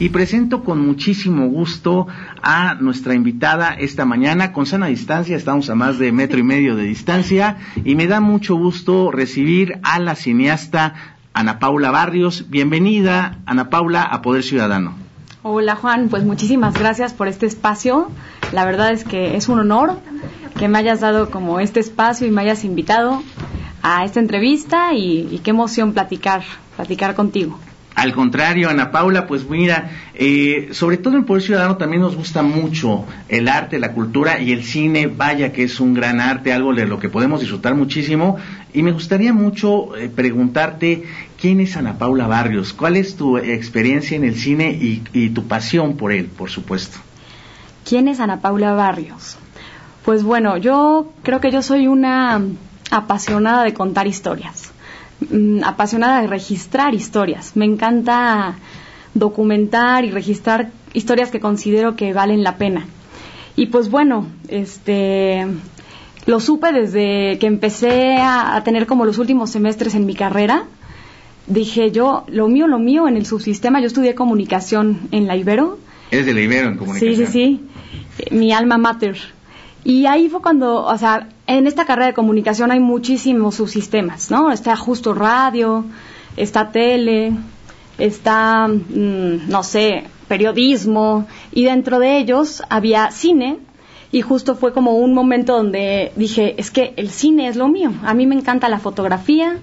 Y 0.00 0.10
presento 0.10 0.62
con 0.62 0.86
muchísimo 0.86 1.48
gusto 1.48 2.06
a 2.40 2.76
nuestra 2.76 3.14
invitada 3.14 3.74
esta 3.74 4.04
mañana. 4.04 4.52
Con 4.52 4.64
sana 4.64 4.86
distancia, 4.86 5.36
estamos 5.36 5.70
a 5.70 5.74
más 5.74 5.98
de 5.98 6.12
metro 6.12 6.38
y 6.38 6.44
medio 6.44 6.76
de 6.76 6.84
distancia. 6.84 7.56
Y 7.84 7.96
me 7.96 8.06
da 8.06 8.20
mucho 8.20 8.54
gusto 8.54 9.10
recibir 9.10 9.80
a 9.82 9.98
la 9.98 10.14
cineasta 10.14 10.94
Ana 11.32 11.58
Paula 11.58 11.90
Barrios. 11.90 12.48
Bienvenida, 12.48 13.38
Ana 13.44 13.70
Paula, 13.70 14.02
a 14.02 14.22
Poder 14.22 14.44
Ciudadano. 14.44 14.94
Hola 15.42 15.76
Juan, 15.76 16.08
pues 16.08 16.24
muchísimas 16.24 16.74
gracias 16.74 17.12
por 17.12 17.26
este 17.26 17.46
espacio. 17.46 18.10
La 18.52 18.64
verdad 18.64 18.92
es 18.92 19.04
que 19.04 19.36
es 19.36 19.48
un 19.48 19.58
honor 19.58 19.98
que 20.58 20.68
me 20.68 20.78
hayas 20.78 21.00
dado 21.00 21.30
como 21.30 21.60
este 21.60 21.80
espacio 21.80 22.26
y 22.26 22.30
me 22.30 22.42
hayas 22.42 22.64
invitado 22.64 23.22
a 23.82 24.04
esta 24.04 24.20
entrevista 24.20 24.94
y, 24.94 25.40
qué 25.44 25.50
emoción 25.50 25.92
platicar, 25.92 26.42
platicar 26.76 27.14
contigo. 27.14 27.58
Al 27.98 28.12
contrario, 28.12 28.70
Ana 28.70 28.92
Paula, 28.92 29.26
pues 29.26 29.50
mira, 29.50 29.90
eh, 30.14 30.68
sobre 30.70 30.98
todo 30.98 31.16
en 31.16 31.24
Poder 31.24 31.42
Ciudadano 31.42 31.78
también 31.78 32.00
nos 32.00 32.14
gusta 32.14 32.44
mucho 32.44 33.04
el 33.28 33.48
arte, 33.48 33.80
la 33.80 33.92
cultura 33.92 34.40
y 34.40 34.52
el 34.52 34.62
cine, 34.62 35.08
vaya 35.08 35.52
que 35.52 35.64
es 35.64 35.80
un 35.80 35.94
gran 35.94 36.20
arte, 36.20 36.52
algo 36.52 36.72
de 36.72 36.86
lo 36.86 37.00
que 37.00 37.08
podemos 37.08 37.40
disfrutar 37.40 37.74
muchísimo. 37.74 38.36
Y 38.72 38.84
me 38.84 38.92
gustaría 38.92 39.32
mucho 39.32 39.96
eh, 39.96 40.08
preguntarte, 40.08 41.02
¿quién 41.40 41.58
es 41.58 41.76
Ana 41.76 41.98
Paula 41.98 42.28
Barrios? 42.28 42.72
¿Cuál 42.72 42.94
es 42.94 43.16
tu 43.16 43.36
experiencia 43.36 44.16
en 44.16 44.22
el 44.22 44.36
cine 44.36 44.70
y, 44.70 45.02
y 45.12 45.30
tu 45.30 45.48
pasión 45.48 45.96
por 45.96 46.12
él, 46.12 46.26
por 46.26 46.50
supuesto? 46.50 46.98
¿Quién 47.84 48.06
es 48.06 48.20
Ana 48.20 48.40
Paula 48.40 48.74
Barrios? 48.74 49.38
Pues 50.04 50.22
bueno, 50.22 50.56
yo 50.56 51.10
creo 51.24 51.40
que 51.40 51.50
yo 51.50 51.62
soy 51.62 51.88
una 51.88 52.40
apasionada 52.92 53.64
de 53.64 53.74
contar 53.74 54.06
historias 54.06 54.67
Mm, 55.20 55.64
apasionada 55.64 56.20
de 56.20 56.28
registrar 56.28 56.94
historias. 56.94 57.56
Me 57.56 57.64
encanta 57.64 58.56
documentar 59.14 60.04
y 60.04 60.12
registrar 60.12 60.70
historias 60.92 61.30
que 61.30 61.40
considero 61.40 61.96
que 61.96 62.12
valen 62.12 62.44
la 62.44 62.56
pena. 62.56 62.86
Y 63.56 63.66
pues 63.66 63.90
bueno, 63.90 64.26
este 64.46 65.44
lo 66.26 66.38
supe 66.38 66.72
desde 66.72 67.38
que 67.40 67.46
empecé 67.46 68.18
a, 68.20 68.62
tener 68.64 68.86
como 68.86 69.04
los 69.04 69.18
últimos 69.18 69.50
semestres 69.50 69.94
en 69.94 70.06
mi 70.06 70.14
carrera. 70.14 70.64
Dije 71.48 71.90
yo, 71.90 72.24
lo 72.28 72.46
mío, 72.48 72.68
lo 72.68 72.78
mío 72.78 73.08
en 73.08 73.16
el 73.16 73.26
subsistema, 73.26 73.80
yo 73.80 73.86
estudié 73.86 74.14
comunicación 74.14 75.08
en 75.10 75.26
la 75.26 75.36
Ibero. 75.36 75.78
¿Eres 76.10 76.26
de 76.26 76.34
la 76.34 76.42
Ibero 76.42 76.68
en 76.68 76.76
comunicación? 76.76 77.16
Sí, 77.16 77.26
sí, 77.26 77.60
sí. 78.20 78.30
Mi 78.30 78.52
alma 78.52 78.78
mater. 78.78 79.18
Y 79.82 80.06
ahí 80.06 80.28
fue 80.28 80.42
cuando, 80.42 80.84
o 80.84 80.98
sea, 80.98 81.28
en 81.48 81.66
esta 81.66 81.86
carrera 81.86 82.08
de 82.08 82.14
comunicación 82.14 82.70
hay 82.70 82.78
muchísimos 82.78 83.54
subsistemas, 83.54 84.30
¿no? 84.30 84.52
Está 84.52 84.76
justo 84.76 85.14
radio, 85.14 85.86
está 86.36 86.70
tele, 86.70 87.32
está, 87.96 88.68
mm, 88.68 89.48
no 89.48 89.62
sé, 89.62 90.04
periodismo, 90.28 91.26
y 91.50 91.64
dentro 91.64 91.98
de 91.98 92.18
ellos 92.18 92.62
había 92.68 93.10
cine, 93.10 93.56
y 94.12 94.20
justo 94.20 94.56
fue 94.56 94.74
como 94.74 94.98
un 94.98 95.14
momento 95.14 95.56
donde 95.56 96.12
dije, 96.16 96.54
es 96.58 96.70
que 96.70 96.92
el 96.96 97.08
cine 97.08 97.48
es 97.48 97.56
lo 97.56 97.66
mío, 97.68 97.92
a 98.04 98.12
mí 98.12 98.26
me 98.26 98.34
encanta 98.34 98.68
la 98.68 98.78
fotografía, 98.78 99.56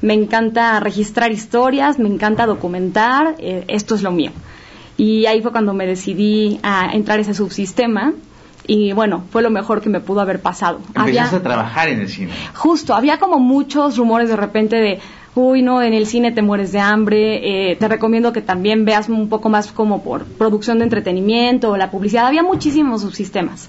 me 0.00 0.14
encanta 0.14 0.78
registrar 0.78 1.32
historias, 1.32 1.98
me 1.98 2.08
encanta 2.08 2.46
documentar, 2.46 3.34
eh, 3.38 3.64
esto 3.66 3.96
es 3.96 4.02
lo 4.02 4.12
mío. 4.12 4.30
Y 4.96 5.26
ahí 5.26 5.42
fue 5.42 5.50
cuando 5.50 5.74
me 5.74 5.86
decidí 5.86 6.60
a 6.62 6.92
entrar 6.92 7.18
a 7.18 7.22
ese 7.22 7.34
subsistema 7.34 8.12
y 8.66 8.92
bueno, 8.92 9.24
fue 9.30 9.42
lo 9.42 9.50
mejor 9.50 9.80
que 9.80 9.88
me 9.88 10.00
pudo 10.00 10.20
haber 10.20 10.40
pasado. 10.40 10.80
Empezaste 10.94 11.36
a 11.36 11.42
trabajar 11.42 11.88
en 11.88 12.00
el 12.00 12.08
cine. 12.08 12.32
Justo, 12.54 12.94
había 12.94 13.18
como 13.18 13.38
muchos 13.38 13.96
rumores 13.96 14.28
de 14.28 14.36
repente 14.36 14.76
de, 14.76 15.00
uy, 15.34 15.62
no, 15.62 15.82
en 15.82 15.94
el 15.94 16.06
cine 16.06 16.32
te 16.32 16.42
mueres 16.42 16.72
de 16.72 16.78
hambre, 16.78 17.70
eh, 17.70 17.76
te 17.76 17.88
recomiendo 17.88 18.32
que 18.32 18.40
también 18.40 18.84
veas 18.84 19.08
un 19.08 19.28
poco 19.28 19.48
más 19.48 19.72
como 19.72 20.02
por 20.02 20.24
producción 20.24 20.78
de 20.78 20.84
entretenimiento 20.84 21.70
o 21.70 21.76
la 21.76 21.90
publicidad, 21.90 22.26
había 22.26 22.42
muchísimos 22.42 23.02
subsistemas. 23.02 23.68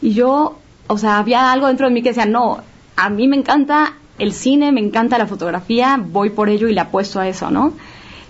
Y 0.00 0.14
yo, 0.14 0.58
o 0.86 0.98
sea, 0.98 1.18
había 1.18 1.50
algo 1.50 1.66
dentro 1.66 1.88
de 1.88 1.94
mí 1.94 2.02
que 2.02 2.10
decía, 2.10 2.26
no, 2.26 2.58
a 2.96 3.10
mí 3.10 3.26
me 3.26 3.36
encanta 3.36 3.94
el 4.18 4.32
cine, 4.32 4.70
me 4.70 4.80
encanta 4.80 5.18
la 5.18 5.26
fotografía, 5.26 6.00
voy 6.00 6.30
por 6.30 6.48
ello 6.48 6.68
y 6.68 6.74
le 6.74 6.80
apuesto 6.80 7.18
a 7.18 7.26
eso, 7.26 7.50
¿no? 7.50 7.72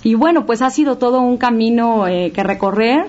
Y 0.05 0.15
bueno, 0.15 0.47
pues 0.47 0.63
ha 0.63 0.71
sido 0.71 0.97
todo 0.97 1.21
un 1.21 1.37
camino 1.37 2.09
eh, 2.09 2.33
que 2.35 2.43
recorrer 2.43 3.07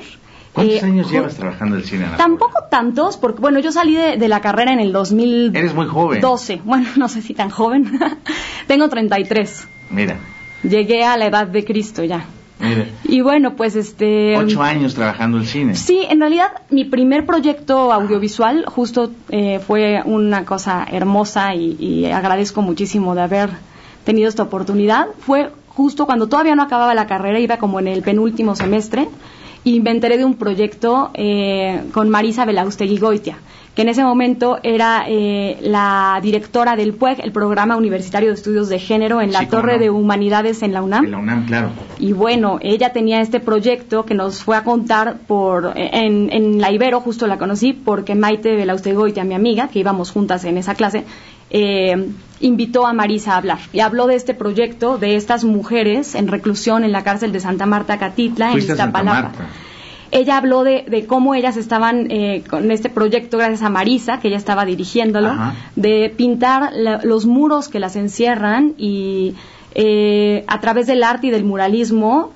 ¿Cuántos 0.53 0.83
eh, 0.83 0.85
años 0.85 1.11
llevas 1.11 1.35
trabajando 1.35 1.75
el 1.75 1.83
cine? 1.83 2.05
Tampoco 2.15 2.65
tantos, 2.69 3.17
porque 3.17 3.41
bueno, 3.41 3.59
yo 3.59 3.71
salí 3.71 3.95
de, 3.95 4.27
la 4.27 4.39
carrera 4.39 4.71
en 4.71 4.79
el 4.79 4.91
2012. 4.93 5.57
Eres 5.57 5.73
muy 5.73 5.87
joven. 5.87 6.21
Bueno, 6.63 6.87
no 6.95 7.09
sé 7.09 7.21
si 7.21 7.33
tan 7.33 7.49
joven. 7.49 7.99
Tengo 8.67 8.87
33. 8.87 9.67
Mira. 9.89 10.17
Llegué 10.63 11.03
a 11.03 11.17
la 11.17 11.25
edad 11.25 11.47
de 11.47 11.65
Cristo 11.65 12.03
ya. 12.03 12.25
Mira. 12.59 12.85
Y 13.03 13.21
bueno, 13.21 13.55
pues 13.55 13.75
este... 13.75 14.37
Ocho 14.37 14.61
años 14.61 14.93
trabajando 14.93 15.37
el 15.37 15.47
cine. 15.47 15.75
Sí, 15.75 16.05
en 16.07 16.19
realidad 16.19 16.51
mi 16.69 16.85
primer 16.85 17.25
proyecto 17.25 17.91
audiovisual 17.91 18.65
justo 18.67 19.11
eh, 19.29 19.59
fue 19.59 20.01
una 20.05 20.45
cosa 20.45 20.85
hermosa 20.89 21.55
y, 21.55 21.75
y 21.79 22.05
agradezco 22.05 22.61
muchísimo 22.61 23.15
de 23.15 23.21
haber 23.21 23.49
tenido 24.05 24.29
esta 24.29 24.43
oportunidad. 24.43 25.07
Fue 25.19 25.49
justo 25.67 26.05
cuando 26.05 26.27
todavía 26.27 26.55
no 26.55 26.61
acababa 26.61 26.93
la 26.93 27.07
carrera, 27.07 27.39
iba 27.39 27.57
como 27.57 27.79
en 27.79 27.87
el 27.87 28.03
penúltimo 28.03 28.55
semestre 28.55 29.09
y 29.63 29.79
me 29.79 29.91
enteré 29.91 30.17
de 30.17 30.25
un 30.25 30.35
proyecto 30.35 31.11
eh, 31.13 31.83
con 31.93 32.09
Marisa 32.09 32.45
Belaustegui 32.45 32.97
Goitia, 32.97 33.37
que 33.75 33.81
en 33.81 33.89
ese 33.89 34.03
momento 34.03 34.59
era 34.61 35.05
eh, 35.07 35.57
la 35.61 36.19
directora 36.21 36.75
del 36.75 36.93
PUEG, 36.93 37.21
el 37.23 37.31
Programa 37.31 37.75
Universitario 37.75 38.29
de 38.29 38.35
Estudios 38.35 38.69
de 38.69 38.79
Género, 38.79 39.21
en 39.21 39.31
la 39.31 39.47
Torre 39.47 39.79
de 39.79 39.89
Humanidades 39.89 40.61
en 40.61 40.73
la 40.73 40.83
UNAM. 40.83 41.05
En 41.05 41.11
la 41.11 41.17
UNAM, 41.17 41.45
claro. 41.45 41.69
Y 41.97 42.13
bueno, 42.13 42.59
ella 42.61 42.91
tenía 42.91 43.21
este 43.21 43.39
proyecto 43.39 44.05
que 44.05 44.13
nos 44.13 44.43
fue 44.43 44.57
a 44.57 44.63
contar 44.63 45.17
por 45.25 45.73
en, 45.75 46.31
en 46.31 46.61
la 46.61 46.71
Ibero, 46.71 46.99
justo 47.01 47.25
la 47.25 47.37
conocí, 47.37 47.73
porque 47.73 48.15
Maite 48.15 48.55
Belaustegui 48.55 48.95
Goitia, 48.95 49.23
mi 49.23 49.33
amiga, 49.33 49.69
que 49.69 49.79
íbamos 49.79 50.11
juntas 50.11 50.43
en 50.43 50.57
esa 50.57 50.75
clase, 50.75 51.05
eh, 51.49 52.09
invitó 52.43 52.85
a 52.85 52.93
Marisa 52.93 53.33
a 53.33 53.37
hablar 53.37 53.59
y 53.71 53.79
habló 53.79 54.05
de 54.05 54.15
este 54.15 54.33
proyecto 54.33 54.97
de 54.97 55.15
estas 55.15 55.45
mujeres 55.45 56.13
en 56.13 56.27
reclusión 56.27 56.83
en 56.83 56.91
la 56.91 57.03
cárcel 57.03 57.31
de 57.31 57.39
Santa 57.39 57.65
Marta 57.65 57.97
Catitla 57.97 58.51
en 58.51 58.57
Iztapalapa. 58.59 59.31
Ella 60.11 60.37
habló 60.37 60.63
de, 60.63 61.05
cómo 61.07 61.33
ellas 61.33 61.57
estaban 61.57 62.11
eh, 62.11 62.43
con 62.47 62.69
este 62.69 62.89
proyecto 62.89 63.37
gracias 63.37 63.63
a 63.63 63.69
Marisa, 63.69 64.19
que 64.19 64.27
ella 64.27 64.37
estaba 64.37 64.63
dirigiéndolo, 64.63 65.33
de 65.75 66.13
pintar 66.15 66.71
los 67.03 67.25
muros 67.25 67.67
que 67.67 67.79
las 67.79 67.95
encierran 67.95 68.75
y 68.77 69.33
eh, 69.73 70.43
a 70.47 70.59
través 70.59 70.85
del 70.85 71.01
arte 71.03 71.27
y 71.27 71.29
del 71.31 71.45
muralismo 71.45 72.31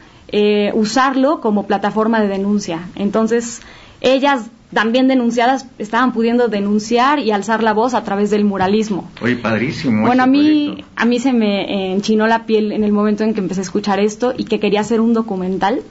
usarlo 0.73 1.39
como 1.39 1.67
plataforma 1.67 2.19
de 2.19 2.29
denuncia. 2.29 2.87
Entonces, 2.95 3.61
ellas 4.01 4.49
también 4.73 5.07
denunciadas 5.07 5.67
estaban 5.77 6.11
pudiendo 6.11 6.47
denunciar 6.47 7.19
y 7.19 7.31
alzar 7.31 7.63
la 7.63 7.73
voz 7.73 7.93
a 7.93 8.03
través 8.03 8.29
del 8.29 8.43
muralismo. 8.43 9.09
Oye, 9.21 9.35
padrísimo. 9.35 10.05
Bueno, 10.05 10.23
a 10.23 10.27
mí, 10.27 10.83
a 10.95 11.05
mí 11.05 11.19
se 11.19 11.33
me 11.33 11.93
enchinó 11.93 12.27
la 12.27 12.45
piel 12.45 12.71
en 12.71 12.83
el 12.83 12.91
momento 12.91 13.23
en 13.23 13.33
que 13.33 13.39
empecé 13.39 13.61
a 13.61 13.63
escuchar 13.63 13.99
esto 13.99 14.33
y 14.37 14.45
que 14.45 14.59
quería 14.59 14.81
hacer 14.81 14.99
un 14.99 15.13
documental. 15.13 15.81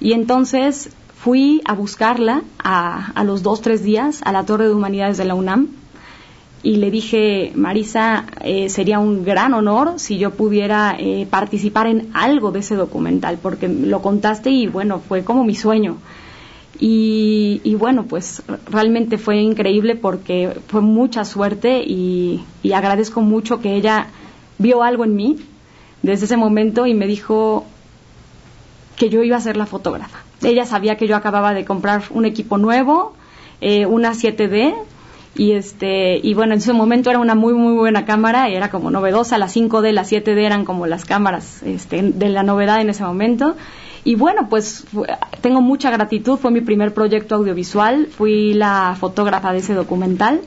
Y 0.00 0.12
entonces 0.12 0.90
fui 1.16 1.62
a 1.64 1.74
buscarla 1.74 2.42
a, 2.58 3.12
a 3.14 3.24
los 3.24 3.42
dos, 3.42 3.60
tres 3.60 3.82
días 3.82 4.20
a 4.24 4.32
la 4.32 4.44
Torre 4.44 4.68
de 4.68 4.74
Humanidades 4.74 5.18
de 5.18 5.24
la 5.24 5.34
UNAM 5.34 5.68
y 6.64 6.76
le 6.76 6.90
dije, 6.90 7.52
Marisa, 7.54 8.24
eh, 8.40 8.70
sería 8.70 8.98
un 8.98 9.22
gran 9.22 9.52
honor 9.52 9.94
si 9.98 10.16
yo 10.16 10.30
pudiera 10.30 10.96
eh, 10.98 11.26
participar 11.28 11.86
en 11.86 12.08
algo 12.14 12.52
de 12.52 12.60
ese 12.60 12.74
documental, 12.74 13.38
porque 13.40 13.68
lo 13.68 14.00
contaste 14.00 14.48
y 14.48 14.66
bueno, 14.66 14.98
fue 14.98 15.24
como 15.24 15.44
mi 15.44 15.54
sueño. 15.54 15.98
Y, 16.78 17.76
bueno, 17.78 18.04
pues 18.04 18.42
realmente 18.70 19.18
fue 19.18 19.36
increíble 19.36 19.94
porque 19.94 20.56
fue 20.66 20.80
mucha 20.80 21.24
suerte 21.24 21.82
y, 21.86 22.44
agradezco 22.74 23.20
mucho 23.20 23.60
que 23.60 23.74
ella 23.76 24.08
vio 24.58 24.82
algo 24.82 25.04
en 25.04 25.14
mí 25.14 25.36
desde 26.02 26.26
ese 26.26 26.36
momento 26.36 26.86
y 26.86 26.94
me 26.94 27.06
dijo 27.06 27.64
que 28.96 29.08
yo 29.08 29.22
iba 29.22 29.36
a 29.36 29.40
ser 29.40 29.56
la 29.56 29.66
fotógrafa. 29.66 30.18
Ella 30.42 30.66
sabía 30.66 30.96
que 30.96 31.06
yo 31.06 31.16
acababa 31.16 31.54
de 31.54 31.64
comprar 31.64 32.02
un 32.10 32.24
equipo 32.24 32.58
nuevo, 32.58 33.14
eh, 33.60 33.86
una 33.86 34.12
7D, 34.12 34.74
y 35.36 35.52
este 35.52 36.20
y 36.22 36.34
bueno 36.34 36.52
en 36.52 36.58
ese 36.58 36.72
momento 36.72 37.10
era 37.10 37.18
una 37.18 37.34
muy 37.34 37.54
muy 37.54 37.74
buena 37.74 38.04
cámara 38.04 38.48
era 38.48 38.70
como 38.70 38.90
novedosa 38.90 39.36
la 39.36 39.46
5D 39.46 39.90
la 39.90 40.04
7D 40.04 40.38
eran 40.38 40.64
como 40.64 40.86
las 40.86 41.04
cámaras 41.04 41.62
este, 41.64 42.02
de 42.02 42.28
la 42.28 42.44
novedad 42.44 42.80
en 42.80 42.90
ese 42.90 43.02
momento 43.02 43.56
Y 44.04 44.16
bueno, 44.16 44.48
pues 44.50 44.84
tengo 45.40 45.62
mucha 45.62 45.90
gratitud, 45.90 46.36
fue 46.36 46.50
mi 46.50 46.60
primer 46.60 46.92
proyecto 46.92 47.36
audiovisual, 47.36 48.06
fui 48.06 48.52
la 48.52 48.96
fotógrafa 49.00 49.52
de 49.52 49.58
ese 49.58 49.72
documental. 49.72 50.40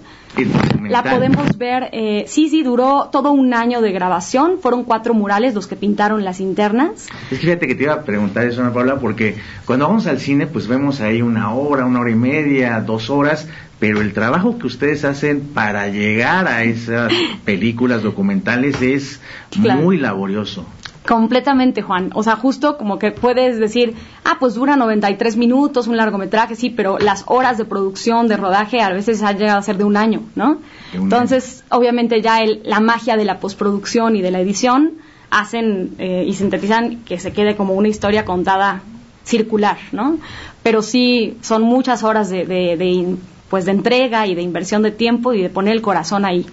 La 0.87 1.03
podemos 1.03 1.57
ver, 1.57 1.89
eh, 1.91 2.25
sí, 2.27 2.49
sí, 2.49 2.61
duró 2.61 3.09
todo 3.11 3.31
un 3.31 3.55
año 3.55 3.81
de 3.81 3.91
grabación, 3.91 4.59
fueron 4.61 4.83
cuatro 4.83 5.15
murales 5.15 5.55
los 5.55 5.65
que 5.65 5.75
pintaron 5.75 6.23
las 6.23 6.39
internas. 6.39 7.07
Es 7.31 7.39
que 7.39 7.45
fíjate 7.47 7.67
que 7.67 7.73
te 7.73 7.83
iba 7.83 7.93
a 7.93 8.03
preguntar 8.03 8.45
eso, 8.45 8.61
Ana 8.61 8.71
Paula, 8.71 8.97
porque 8.97 9.37
cuando 9.65 9.87
vamos 9.87 10.05
al 10.05 10.19
cine, 10.19 10.45
pues 10.45 10.67
vemos 10.67 11.01
ahí 11.01 11.23
una 11.23 11.53
hora, 11.53 11.85
una 11.85 12.01
hora 12.01 12.11
y 12.11 12.15
media, 12.15 12.79
dos 12.81 13.09
horas, 13.09 13.47
pero 13.79 14.01
el 14.01 14.13
trabajo 14.13 14.59
que 14.59 14.67
ustedes 14.67 15.03
hacen 15.05 15.41
para 15.53 15.87
llegar 15.87 16.47
a 16.47 16.63
esas 16.63 17.11
películas 17.45 18.03
documentales 18.03 18.81
es 18.81 19.19
muy 19.55 19.97
laborioso. 19.97 20.65
Completamente, 21.07 21.81
Juan. 21.81 22.09
O 22.15 22.21
sea, 22.21 22.35
justo 22.35 22.77
como 22.77 22.99
que 22.99 23.11
puedes 23.11 23.57
decir, 23.59 23.95
ah, 24.25 24.35
pues 24.41 24.55
dura 24.55 24.75
93 24.75 25.37
minutos, 25.37 25.87
un 25.87 25.95
largometraje, 25.95 26.55
sí, 26.55 26.69
pero 26.69 26.99
las 26.99 27.23
horas 27.27 27.57
de 27.57 27.63
producción, 27.63 28.27
de 28.27 28.35
rodaje, 28.35 28.81
a 28.81 28.89
veces 28.89 29.23
han 29.23 29.37
llegado 29.37 29.57
a 29.57 29.61
ser 29.61 29.77
de 29.77 29.85
un 29.85 29.95
año, 29.95 30.23
¿no? 30.35 30.57
Entonces, 30.93 31.63
obviamente 31.69 32.21
ya 32.21 32.41
el, 32.41 32.61
la 32.65 32.81
magia 32.81 33.15
de 33.15 33.23
la 33.23 33.39
postproducción 33.39 34.17
y 34.17 34.21
de 34.21 34.31
la 34.31 34.41
edición 34.41 34.95
hacen 35.29 35.95
eh, 35.97 36.25
y 36.27 36.33
sintetizan 36.33 36.97
que 37.05 37.19
se 37.19 37.31
quede 37.31 37.55
como 37.55 37.73
una 37.75 37.87
historia 37.87 38.25
contada 38.25 38.81
circular, 39.23 39.77
¿no? 39.93 40.17
Pero 40.61 40.81
sí, 40.81 41.37
son 41.41 41.61
muchas 41.61 42.03
horas 42.03 42.29
de, 42.29 42.45
de, 42.45 43.15
pues 43.49 43.63
de 43.63 43.71
entrega 43.71 44.27
y 44.27 44.35
de 44.35 44.41
inversión 44.41 44.81
de 44.81 44.91
tiempo 44.91 45.31
y 45.31 45.41
de 45.41 45.49
poner 45.49 45.73
el 45.73 45.81
corazón 45.81 46.25
ahí. 46.25 46.45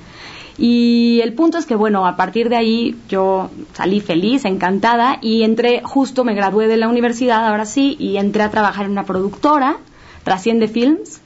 Y 0.56 1.20
el 1.22 1.32
punto 1.32 1.58
es 1.58 1.66
que, 1.66 1.74
bueno, 1.74 2.06
a 2.06 2.16
partir 2.16 2.48
de 2.48 2.56
ahí 2.56 2.96
yo 3.08 3.50
salí 3.72 4.00
feliz, 4.00 4.44
encantada, 4.44 5.18
y 5.20 5.42
entré, 5.42 5.82
justo 5.82 6.24
me 6.24 6.34
gradué 6.34 6.68
de 6.68 6.76
la 6.76 6.88
universidad, 6.88 7.48
ahora 7.48 7.66
sí, 7.66 7.96
y 7.98 8.18
entré 8.18 8.44
a 8.44 8.50
trabajar 8.50 8.86
en 8.86 8.92
una 8.92 9.04
productora, 9.04 9.78
Trasciende 10.22 10.68
Films. 10.68 11.20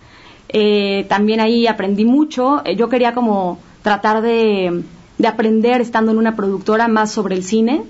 Eh, 0.49 1.05
también 1.09 1.41
ahí 1.41 1.67
aprendí 1.67 2.05
mucho. 2.05 2.63
Eh, 2.65 2.75
yo 2.75 2.89
quería 2.89 3.15
como 3.15 3.59
tratar 3.83 4.23
de, 4.23 4.83
aprender 5.27 5.81
estando 5.81 6.13
en 6.13 6.19
una 6.19 6.35
productora 6.35 6.89
más 6.89 7.13
sobre 7.13 7.35
el 7.35 7.45
cine. 7.45 7.83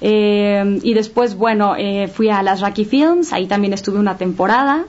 Eh, 0.00 0.78
y 0.82 0.94
después, 0.94 1.36
bueno, 1.36 1.74
fui 2.12 2.28
a 2.28 2.42
las 2.42 2.60
Raki 2.60 2.84
Films, 2.84 3.32
ahí 3.32 3.46
también 3.46 3.72
estuve 3.72 3.98
una 3.98 4.16
temporada. 4.16 4.84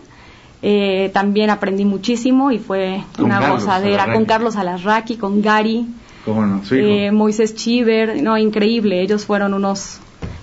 Eh, 0.61 1.09
también 1.13 1.49
aprendí 1.49 1.85
muchísimo 1.85 2.51
y 2.51 2.59
fue 2.59 3.01
una 3.17 3.49
gozadera. 3.49 4.11
Con 4.13 4.25
Carlos 4.25 4.57
Alarraqui, 4.57 5.15
con 5.15 5.41
Gary, 5.41 5.87
eh, 6.71 7.11
Moisés 7.11 7.55
Chiver, 7.55 8.21
no, 8.21 8.37
increíble, 8.37 9.01
ellos 9.01 9.25
fueron 9.25 9.53
unos 9.53 9.99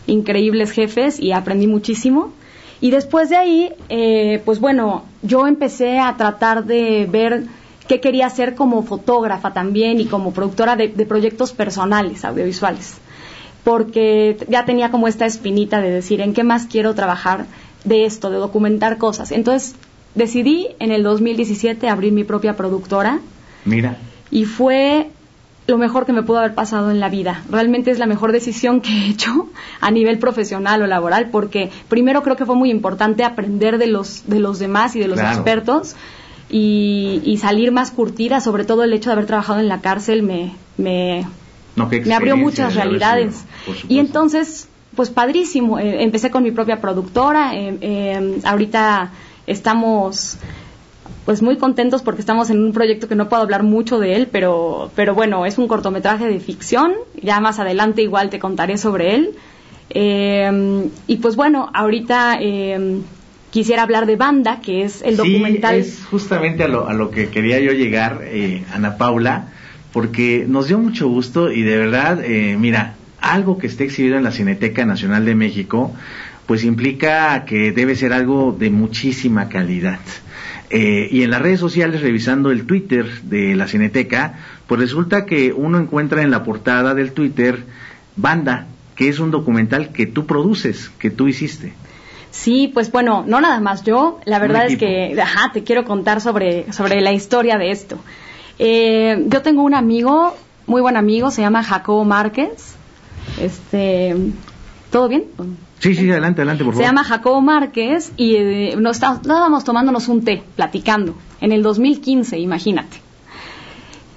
increíbles 0.07 0.71
jefes 0.71 1.21
y 1.21 1.33
aprendí 1.33 1.67
muchísimo. 1.67 2.33
Y 2.81 2.91
después 2.91 3.31
de 3.31 3.37
ahí, 3.37 3.73
eh, 3.89 4.41
pues 4.45 4.61
bueno, 4.61 5.05
yo 5.23 5.47
empecé 5.47 5.99
a 5.99 6.17
tratar 6.17 6.65
de 6.65 7.07
ver 7.11 7.45
qué 7.87 8.01
quería 8.01 8.27
hacer 8.27 8.55
como 8.55 8.83
fotógrafa 8.83 9.53
también 9.53 10.01
y 10.01 10.07
como 10.07 10.33
productora 10.33 10.77
de, 10.77 10.89
de 10.89 11.07
proyectos 11.07 11.53
personales, 11.53 12.25
audiovisuales, 12.25 12.99
porque 13.65 14.37
ya 14.49 14.65
tenía 14.65 14.91
como 14.91 15.09
esta 15.09 15.27
espinita 15.27 15.81
de 15.81 15.91
decir 15.91 16.21
en 16.21 16.33
qué 16.33 16.43
más 16.43 16.67
quiero 16.67 16.95
trabajar 16.95 17.47
de 17.85 18.05
esto, 18.05 18.31
de 18.31 18.37
documentar 18.37 18.99
cosas. 18.99 19.31
Entonces 19.31 19.77
decidí 20.17 20.69
en 20.81 20.91
el 20.91 21.05
2017 21.05 21.89
abrir 21.89 22.13
mi 22.13 22.25
propia 22.25 22.57
productora. 22.57 23.21
Mira. 23.65 23.99
Y 24.31 24.45
fue 24.45 25.11
lo 25.67 25.79
mejor 25.79 26.07
que 26.07 26.13
me 26.13 26.23
pudo 26.23 26.39
haber 26.39 26.55
pasado 26.55 26.91
en 26.91 27.01
la 27.01 27.09
vida. 27.09 27.43
Realmente 27.51 27.91
es 27.91 27.99
la 27.99 28.07
mejor 28.07 28.33
decisión 28.33 28.81
que 28.81 28.91
he 28.91 29.09
hecho 29.11 29.49
a 29.81 29.91
nivel 29.91 30.19
profesional 30.19 30.83
o 30.83 30.87
laboral, 30.87 31.31
porque 31.31 31.71
primero 31.89 32.23
creo 32.23 32.37
que 32.37 32.47
fue 32.47 32.57
muy 32.57 32.71
importante 32.71 33.25
aprender 33.25 33.79
de 33.79 33.87
los, 33.87 34.25
de 34.27 34.41
los 34.41 34.59
demás 34.59 34.97
y 34.97 35.01
de 35.01 35.09
los 35.09 35.19
expertos 35.19 35.97
y, 36.49 37.39
salir 37.41 37.73
más 37.73 37.91
curtida, 37.91 38.41
sobre 38.41 38.65
todo 38.65 38.85
el 38.85 38.93
hecho 38.93 39.11
de 39.11 39.15
haber 39.15 39.27
trabajado 39.27 39.61
en 39.61 39.69
la 39.69 39.81
cárcel 39.81 40.23
me, 40.23 40.53
me, 40.77 41.27
me 41.77 42.15
abrió 42.15 42.37
muchas 42.37 42.75
realidades. 42.75 43.45
y 43.89 43.99
entonces, 43.99 44.69
pues 44.95 45.11
padrísimo, 45.11 45.79
eh, 45.79 46.03
empecé 46.05 46.31
con 46.31 46.45
mi 46.45 46.53
propia 46.53 46.81
productora, 46.81 47.55
eh, 47.55 47.77
eh, 47.81 48.41
ahorita 48.45 49.11
estamos 49.47 50.39
pues 51.25 51.43
muy 51.43 51.57
contentos 51.57 52.03
porque 52.03 52.21
estamos 52.21 52.51
en 52.51 52.63
un 52.63 52.73
proyecto 52.73 53.09
que 53.09 53.17
no 53.17 53.29
puedo 53.29 53.43
hablar 53.43 53.65
mucho 53.65 53.99
de 53.99 54.15
él, 54.15 54.29
pero, 54.31 54.93
pero 54.95 55.15
bueno, 55.15 55.45
es 55.45 55.59
un 55.59 55.67
cortometraje 55.67 56.27
de 56.27 56.39
ficción, 56.39 56.93
ya 57.21 57.41
más 57.41 57.59
adelante 57.59 58.01
igual 58.01 58.31
te 58.31 58.39
contaré 58.39 58.79
sobre 58.79 59.15
él. 59.17 59.35
Eh, 59.91 60.89
y 61.09 61.17
pues 61.17 61.35
bueno, 61.35 61.69
ahorita 61.75 62.39
eh, 62.41 63.01
quisiera 63.51 63.83
hablar 63.83 64.07
de 64.07 64.15
Banda, 64.15 64.61
que 64.61 64.85
es 64.85 65.03
el 65.03 65.17
documental. 65.17 65.75
Es 65.75 66.05
justamente 66.09 66.63
a 66.63 66.69
lo, 66.69 66.89
a 66.89 66.95
lo 66.95 67.11
que 67.11 67.29
quería 67.29 67.59
yo 67.59 67.73
llegar, 67.73 68.21
eh, 68.23 68.65
Ana 68.73 68.97
Paula, 68.97 69.49
porque 69.93 70.45
nos 70.47 70.69
dio 70.69 70.79
mucho 70.79 71.09
gusto 71.09 71.51
y 71.51 71.63
de 71.63 71.77
verdad, 71.77 72.21
mira, 72.59 72.95
algo 73.21 73.59
que 73.59 73.67
esté 73.67 73.85
exhibido 73.85 74.17
en 74.17 74.25
la 74.25 74.31
Cineteca 74.31 74.85
Nacional 74.85 75.25
de 75.25 75.35
México, 75.35 75.93
pues 76.47 76.65
implica 76.65 77.45
que 77.45 77.73
debe 77.73 77.97
ser 77.97 78.13
algo 78.13 78.55
de 78.57 78.71
muchísima 78.71 79.49
calidad. 79.49 80.01
Eh, 80.71 81.09
y 81.11 81.23
en 81.23 81.31
las 81.31 81.43
redes 81.43 81.61
sociales, 81.61 82.01
revisando 82.01 82.51
el 82.51 82.67
Twitter 82.67 83.07
de 83.23 83.55
la 83.55 83.69
Cineteca, 83.69 84.35
pues 84.67 84.81
resulta 84.81 85.27
que 85.27 85.53
uno 85.53 85.79
encuentra 85.79 86.23
en 86.23 86.31
la 86.31 86.43
portada 86.43 86.95
del 86.95 87.13
Twitter 87.13 87.65
Banda, 88.17 88.67
que 88.95 89.09
es 89.09 89.19
un 89.19 89.31
documental 89.31 89.93
que 89.93 90.07
tú 90.07 90.27
produces, 90.27 90.91
que 90.99 91.11
tú 91.11 91.29
hiciste. 91.29 91.75
Sí, 92.31 92.71
pues 92.73 92.91
bueno, 92.91 93.25
no 93.27 93.41
nada 93.41 93.61
más 93.61 93.83
yo, 93.85 94.21
la 94.25 94.39
verdad 94.39 94.67
es 94.67 94.77
que, 94.77 95.19
ajá, 95.21 95.53
te 95.53 95.63
quiero 95.63 95.85
contar 95.85 96.21
sobre, 96.21 96.71
sobre 96.73 97.01
la 97.01 97.13
historia 97.13 97.59
de 97.59 97.71
esto. 97.71 97.99
Eh, 98.59 99.25
yo 99.29 99.43
tengo 99.43 99.63
un 99.63 99.75
amigo, 99.75 100.37
muy 100.67 100.81
buen 100.83 100.97
amigo, 100.97 101.31
se 101.31 101.43
llama 101.43 101.63
Jacobo 101.63 102.05
Márquez. 102.05 102.75
Este, 103.41 104.15
¿Todo 104.91 105.09
bien? 105.09 105.25
Sí, 105.79 105.95
sí, 105.95 106.11
adelante, 106.11 106.41
adelante, 106.41 106.65
por 106.65 106.73
favor. 106.73 106.85
Se 106.85 106.89
llama 106.89 107.05
Jacobo 107.05 107.41
Márquez 107.41 108.13
y 108.17 108.37
eh, 108.37 108.77
nos 108.79 108.97
estábamos 108.97 109.65
tomándonos 109.65 110.09
un 110.09 110.25
té, 110.25 110.43
platicando, 110.57 111.15
en 111.41 111.53
el 111.53 111.63
2015, 111.63 112.39
imagínate. 112.39 113.07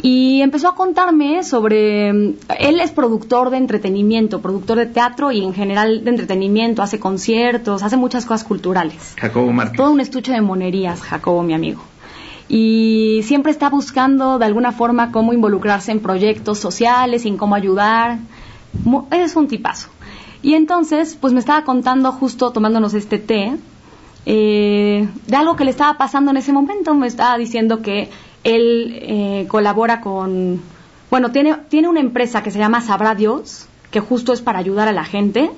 Y 0.02 0.42
empezó 0.42 0.70
a 0.70 0.76
contarme 0.76 1.44
sobre, 1.44 2.14
mm, 2.14 2.34
él 2.60 2.80
es 2.80 2.92
productor 2.92 3.50
de 3.50 3.58
entretenimiento, 3.58 4.42
productor 4.42 4.78
de 4.78 4.86
teatro 4.86 5.32
y 5.32 5.44
en 5.44 5.54
general 5.54 6.06
de 6.06 6.10
entretenimiento, 6.10 6.82
hace 6.82 7.00
conciertos, 7.00 7.84
hace 7.84 7.98
muchas 7.98 8.26
cosas 8.26 8.46
culturales. 8.46 9.16
Jacobo 9.18 9.52
Márquez. 9.52 9.78
Todo 9.78 9.92
un 9.92 10.00
estuche 10.00 10.32
de 10.32 10.42
monerías, 10.42 11.02
Jacobo, 11.02 11.44
mi 11.44 11.54
amigo. 11.54 11.84
Y 12.48 13.22
siempre 13.26 13.52
está 13.52 13.70
buscando 13.70 14.40
de 14.40 14.46
alguna 14.46 14.72
forma 14.72 15.12
cómo 15.12 15.34
involucrarse 15.34 15.92
en 15.92 16.00
proyectos 16.00 16.58
sociales, 16.58 17.26
en 17.26 17.38
cómo 17.38 17.56
ayudar. 17.56 18.20
Es 19.12 19.36
un 19.36 19.48
tipazo. 19.48 19.90
Y 20.42 20.54
entonces, 20.54 21.18
pues 21.20 21.34
me 21.34 21.40
estaba 21.40 21.64
contando 21.64 22.12
justo 22.12 22.52
tomándonos 22.52 22.94
este 22.94 23.20
té, 23.20 23.58
eh, 24.26 25.08
de 25.28 25.36
algo 25.36 25.56
que 25.56 25.66
le 25.66 25.72
estaba 25.72 25.98
pasando 25.98 26.32
en 26.32 26.38
ese 26.38 26.54
momento. 26.54 26.94
Me 26.94 27.08
estaba 27.08 27.38
diciendo 27.38 27.82
que 27.82 28.10
él 28.44 29.00
eh, 29.02 29.46
colabora 29.48 30.02
con, 30.02 30.62
bueno, 31.10 31.32
tiene, 31.32 31.56
tiene 31.68 31.90
una 31.90 32.00
empresa 32.00 32.44
que 32.44 32.52
se 32.52 32.60
llama 32.60 32.82
Sabrá 32.82 33.16
Dios, 33.16 33.68
que 33.92 34.00
justo 34.00 34.34
es 34.34 34.42
para 34.42 34.60
ayudar 34.60 34.88
a 34.88 34.94
la 34.94 35.04
gente. 35.04 35.52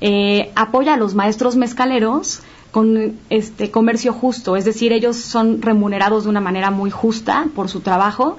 Eh, 0.00 0.52
apoya 0.54 0.94
a 0.94 0.96
los 0.96 1.14
maestros 1.14 1.56
mezcaleros 1.56 2.40
con 2.70 3.18
este 3.30 3.70
comercio 3.70 4.12
justo, 4.12 4.54
es 4.54 4.64
decir, 4.64 4.92
ellos 4.92 5.16
son 5.16 5.62
remunerados 5.62 6.24
de 6.24 6.30
una 6.30 6.40
manera 6.40 6.70
muy 6.70 6.90
justa 6.90 7.46
por 7.56 7.68
su 7.68 7.80
trabajo 7.80 8.36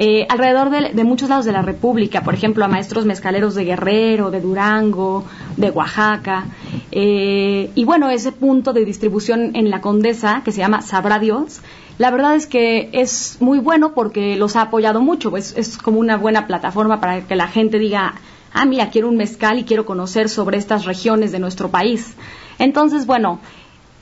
eh, 0.00 0.26
alrededor 0.28 0.70
de, 0.70 1.04
muchos 1.04 1.28
lados 1.28 1.44
de 1.44 1.50
la 1.50 1.62
República, 1.62 2.22
por 2.22 2.32
ejemplo, 2.32 2.64
a 2.64 2.68
maestros 2.68 3.04
mezcaleros 3.04 3.56
de 3.56 3.64
Guerrero, 3.64 4.30
de 4.30 4.40
Durango, 4.40 5.24
de 5.56 5.70
Oaxaca. 5.70 6.46
Eh, 6.92 7.70
y 7.74 7.84
bueno, 7.84 8.08
ese 8.08 8.30
punto 8.30 8.72
de 8.72 8.84
distribución 8.84 9.56
en 9.56 9.70
la 9.70 9.80
Condesa, 9.80 10.42
que 10.44 10.52
se 10.52 10.58
llama 10.58 10.82
Sabrá 10.82 11.18
Dios, 11.18 11.62
la 11.98 12.12
verdad 12.12 12.36
es 12.36 12.46
que 12.46 12.90
es 12.92 13.38
muy 13.40 13.58
bueno 13.58 13.92
porque 13.92 14.36
los 14.36 14.54
ha 14.54 14.62
apoyado 14.62 15.00
mucho, 15.00 15.36
es, 15.36 15.56
es 15.56 15.76
como 15.76 15.98
una 15.98 16.16
buena 16.16 16.46
plataforma 16.46 17.00
para 17.00 17.26
que 17.26 17.34
la 17.34 17.48
gente 17.48 17.80
diga, 17.80 18.14
ah, 18.52 18.66
mira, 18.66 18.90
quiero 18.90 19.08
un 19.08 19.16
mezcal 19.16 19.58
y 19.58 19.64
quiero 19.64 19.84
conocer 19.84 20.28
sobre 20.28 20.58
estas 20.58 20.84
regiones 20.84 21.32
de 21.32 21.40
nuestro 21.40 21.70
país. 21.70 22.14
Entonces, 22.60 23.04
bueno, 23.04 23.40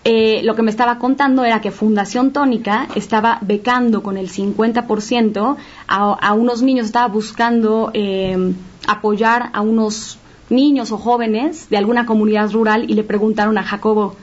eh, 0.08 0.40
lo 0.44 0.54
que 0.54 0.62
me 0.62 0.70
estaba 0.70 1.00
contando 1.00 1.44
era 1.44 1.60
que 1.60 1.72
Fundación 1.72 2.30
Tónica 2.30 2.86
estaba 2.94 3.38
becando 3.40 4.04
con 4.04 4.16
el 4.16 4.30
50% 4.30 5.56
a, 5.88 6.32
unos 6.32 6.62
niños, 6.62 6.86
estaba 6.86 7.08
buscando 7.08 7.90
eh, 7.92 8.54
apoyar 8.86 9.50
a 9.52 9.62
unos 9.62 10.18
niños 10.48 10.92
o 10.92 10.98
jóvenes 10.98 11.68
de 11.70 11.76
alguna 11.78 12.06
comunidad 12.06 12.52
rural 12.52 12.88
y 12.88 12.94
le 12.94 13.02
preguntaron 13.02 13.58
a 13.58 13.64
Jacobo, 13.64 14.14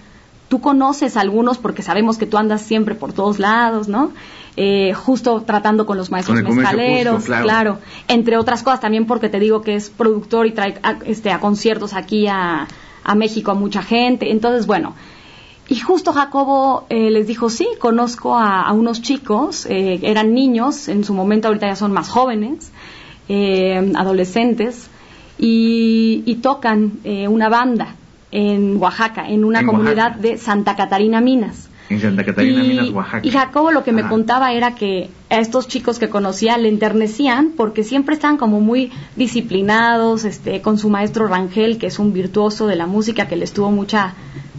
¿tú 0.47 0.61
conoces 0.61 1.17
a 1.17 1.19
algunos? 1.19 1.57
Porque 1.57 1.81
sabemos 1.81 2.17
que 2.17 2.27
tú 2.27 2.37
andas 2.37 2.61
siempre 2.61 2.95
por 2.95 3.11
todos 3.11 3.37
lados, 3.37 3.89
¿no? 3.89 4.13
Eh, 4.55 4.93
justo 4.93 5.41
tratando 5.41 5.85
con 5.85 5.97
los 5.97 6.11
maestros 6.11 6.41
mezcaleros, 6.43 7.25
claro. 7.25 7.79
Entre 8.07 8.37
otras 8.37 8.63
cosas 8.63 8.79
también 8.79 9.05
porque 9.05 9.27
te 9.27 9.37
digo 9.37 9.61
que 9.61 9.75
es 9.75 9.89
productor 9.89 10.47
y 10.47 10.51
trae 10.51 10.79
a, 10.81 10.99
este, 11.05 11.29
a 11.29 11.41
conciertos 11.41 11.91
aquí 11.91 12.27
a, 12.27 12.69
a 13.03 13.15
México 13.15 13.51
a 13.51 13.55
mucha 13.55 13.83
gente. 13.83 14.31
Entonces, 14.31 14.65
bueno, 14.65 14.93
y 15.69 15.79
justo 15.79 16.11
Jacobo 16.11 16.85
eh, 16.89 17.09
les 17.09 17.25
dijo, 17.25 17.49
sí, 17.49 17.67
conozco 17.79 18.35
a, 18.35 18.71
unos 18.73 19.01
chicos, 19.01 19.65
eh, 19.65 19.99
eran 20.03 20.33
niños, 20.33 20.89
en 20.89 21.05
su 21.05 21.13
momento 21.13 21.47
ahorita 21.47 21.67
ya 21.67 21.75
son 21.75 21.93
más 21.93 22.09
jóvenes, 22.09 22.71
eh, 23.29 23.93
adolescentes, 23.95 24.89
y, 25.37 26.39
tocan 26.41 26.99
una 27.29 27.47
banda 27.47 27.95
en 28.31 28.77
Oaxaca, 28.77 29.29
en 29.29 29.45
una 29.45 29.65
comunidad 29.65 30.15
de 30.15 30.37
Santa 30.37 30.75
Catarina 30.75 31.21
Minas. 31.21 31.69
En 31.89 32.01
Santa 32.01 32.25
Catarina, 32.25 32.63
Minas, 32.63 32.89
Oaxaca. 32.89 33.25
Y 33.25 33.31
Jacobo 33.31 33.71
lo 33.71 33.83
que 33.83 33.93
me 33.93 34.07
contaba 34.07 34.51
era 34.51 34.75
que 34.75 35.09
a 35.29 35.39
estos 35.39 35.67
chicos 35.67 35.99
que 35.99 36.09
conocía 36.09 36.57
le 36.57 36.69
enternecían 36.69 37.53
porque 37.55 37.83
siempre 37.83 38.15
estaban 38.15 38.37
como 38.37 38.59
muy 38.59 38.91
disciplinados, 39.15 40.25
este, 40.25 40.61
con 40.61 40.77
su 40.77 40.89
maestro 40.89 41.27
Rangel, 41.27 41.77
que 41.77 41.87
es 41.87 41.99
un 41.99 42.13
virtuoso 42.13 42.67
de 42.67 42.75
la 42.75 42.87
música, 42.87 43.27
que 43.27 43.35
les 43.35 43.53
tuvo 43.53 43.71
mucha 43.71 44.13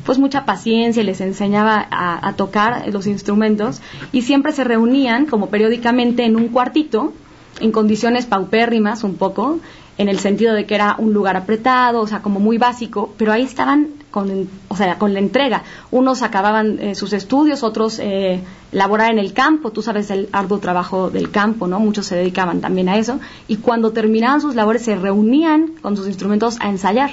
pues 0.05 0.19
mucha 0.19 0.45
paciencia 0.45 1.03
y 1.03 1.07
les 1.07 1.21
enseñaba 1.21 1.87
a, 1.91 2.33
tocar 2.35 2.89
los 2.93 3.07
instrumentos 3.07 3.81
y 4.13 4.23
siempre 4.23 4.53
se 4.53 4.65
reunían 4.65 5.27
como 5.27 5.49
periódicamente 5.49 6.25
en 6.25 6.37
un 6.37 6.49
cuartito 6.49 7.13
en 7.61 7.73
condiciones 7.73 8.27
paupérrimas 8.27 9.05
un 9.05 9.17
poco 9.17 9.61
en 9.97 10.09
el 10.09 10.19
sentido 10.19 10.55
de 10.55 10.67
que 10.67 10.75
era 10.75 10.97
un 10.99 11.13
lugar 11.13 11.37
apretado, 11.37 12.01
o 12.01 12.07
sea, 12.07 12.21
como 12.21 12.41
muy 12.41 12.59
básico, 12.59 13.15
pero 13.17 13.33
ahí 13.33 13.43
estaban 13.43 13.91
con, 14.11 14.49
o 14.69 14.77
sea, 14.77 14.99
con 14.99 15.13
la 15.15 15.21
entrega. 15.21 15.63
Unos 15.93 16.23
acababan 16.23 16.79
eh, 16.81 16.95
sus 16.97 17.13
estudios, 17.13 17.63
otros 17.63 18.01
eh, 18.01 18.41
laborar 18.73 19.13
en 19.13 19.21
el 19.21 19.33
campo, 19.33 19.71
tú 19.71 19.83
sabes 19.83 20.11
el 20.11 20.29
arduo 20.33 20.59
trabajo 20.59 21.11
del 21.11 21.31
campo, 21.31 21.69
¿no? 21.69 21.79
Muchos 21.79 22.07
se 22.07 22.17
dedicaban 22.17 22.61
también 22.61 22.89
a 22.89 22.97
eso, 22.97 23.21
y 23.47 23.59
cuando 23.59 23.93
terminaban 23.93 24.41
sus 24.41 24.57
labores 24.57 24.83
se 24.83 24.97
reunían 24.97 25.69
con 25.81 25.97
sus 25.97 26.09
instrumentos 26.09 26.57
a 26.61 26.69
ensayar. 26.69 27.13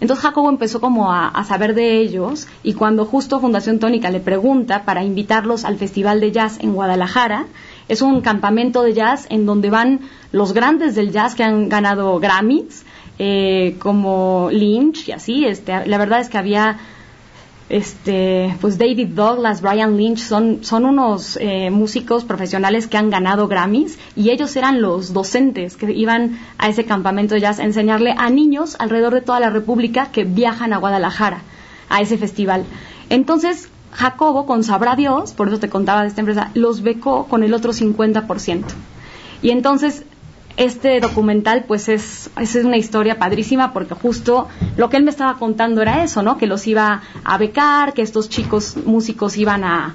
Entonces 0.00 0.22
Jacobo 0.22 0.48
empezó 0.48 0.80
como 0.80 1.12
a, 1.12 1.44
saber 1.44 1.74
de 1.74 1.98
ellos 1.98 2.48
y 2.62 2.74
cuando 2.74 3.04
justo 3.04 3.38
Fundación 3.38 3.78
Tónica 3.78 4.10
le 4.10 4.20
pregunta 4.20 4.84
para 4.84 5.04
invitarlos 5.04 5.64
al 5.64 5.76
Festival 5.76 6.20
de 6.20 6.32
Jazz 6.32 6.58
en 6.60 6.72
Guadalajara, 6.72 7.46
es 7.88 8.02
un 8.02 8.20
campamento 8.20 8.82
de 8.82 8.94
jazz 8.94 9.26
en 9.30 9.46
donde 9.46 9.68
van 9.68 10.00
los 10.32 10.54
grandes 10.54 10.94
del 10.94 11.10
jazz 11.10 11.34
que 11.34 11.42
han 11.42 11.68
ganado 11.68 12.18
Grammys, 12.18 12.84
eh, 13.18 13.76
como 13.78 14.48
Lynch 14.50 15.08
y 15.08 15.12
así. 15.12 15.44
Este, 15.44 15.86
la 15.86 15.98
verdad 15.98 16.20
es 16.20 16.28
que 16.30 16.38
había 16.38 16.78
este, 17.70 18.56
pues 18.60 18.78
David 18.78 19.10
Douglas, 19.14 19.62
Brian 19.62 19.96
Lynch, 19.96 20.18
son, 20.18 20.64
son 20.64 20.84
unos 20.84 21.38
eh, 21.40 21.70
músicos 21.70 22.24
profesionales 22.24 22.88
que 22.88 22.96
han 22.96 23.10
ganado 23.10 23.46
Grammys 23.46 23.96
y 24.16 24.30
ellos 24.30 24.54
eran 24.56 24.82
los 24.82 25.12
docentes 25.12 25.76
que 25.76 25.92
iban 25.92 26.38
a 26.58 26.68
ese 26.68 26.84
campamento 26.84 27.34
de 27.36 27.42
jazz 27.42 27.60
a 27.60 27.64
enseñarle 27.64 28.12
a 28.18 28.28
niños 28.28 28.76
alrededor 28.80 29.14
de 29.14 29.20
toda 29.20 29.38
la 29.38 29.50
República 29.50 30.10
que 30.10 30.24
viajan 30.24 30.72
a 30.72 30.78
Guadalajara 30.78 31.42
a 31.88 32.00
ese 32.00 32.18
festival. 32.18 32.64
Entonces, 33.08 33.68
Jacobo, 33.92 34.46
con 34.46 34.64
Sabrá 34.64 34.96
Dios, 34.96 35.32
por 35.32 35.46
eso 35.46 35.60
te 35.60 35.68
contaba 35.68 36.02
de 36.02 36.08
esta 36.08 36.20
empresa, 36.20 36.50
los 36.54 36.82
becó 36.82 37.26
con 37.26 37.44
el 37.44 37.54
otro 37.54 37.72
50%. 37.72 38.64
Y 39.42 39.50
entonces 39.50 40.04
este 40.60 41.00
documental 41.00 41.64
pues 41.66 41.88
es, 41.88 42.30
es 42.38 42.54
una 42.56 42.76
historia 42.76 43.18
padrísima 43.18 43.72
porque 43.72 43.94
justo 43.94 44.46
lo 44.76 44.90
que 44.90 44.98
él 44.98 45.04
me 45.04 45.10
estaba 45.10 45.38
contando 45.38 45.80
era 45.80 46.04
eso, 46.04 46.22
¿no? 46.22 46.36
Que 46.36 46.46
los 46.46 46.66
iba 46.66 47.00
a 47.24 47.38
becar, 47.38 47.94
que 47.94 48.02
estos 48.02 48.28
chicos 48.28 48.76
músicos 48.84 49.38
iban 49.38 49.64
a, 49.64 49.94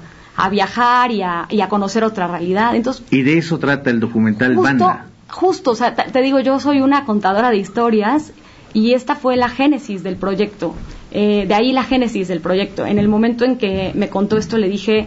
viajar 0.50 1.12
y 1.12 1.22
a, 1.22 1.46
y 1.48 1.60
a, 1.60 1.68
conocer 1.68 2.02
otra 2.02 2.26
realidad. 2.26 2.74
Entonces, 2.74 3.04
y 3.10 3.22
de 3.22 3.38
eso 3.38 3.58
trata 3.60 3.90
el 3.90 4.00
documental 4.00 4.56
justo, 4.56 4.62
Banda. 4.62 5.06
Justo, 5.28 5.70
o 5.70 5.74
sea, 5.76 5.94
te, 5.94 6.20
digo, 6.20 6.40
yo 6.40 6.58
soy 6.58 6.80
una 6.80 7.04
contadora 7.04 7.50
de 7.50 7.58
historias 7.58 8.32
y 8.74 8.94
esta 8.94 9.14
fue 9.14 9.36
la 9.36 9.48
génesis 9.48 10.02
del 10.02 10.16
proyecto. 10.16 10.74
Eh, 11.12 11.46
de 11.46 11.54
ahí 11.54 11.72
la 11.72 11.84
génesis 11.84 12.26
del 12.26 12.40
proyecto. 12.40 12.84
En 12.84 12.98
el 12.98 13.06
momento 13.06 13.44
en 13.44 13.56
que 13.56 13.92
me 13.94 14.08
contó 14.08 14.36
esto 14.36 14.58
le 14.58 14.68
dije, 14.68 15.06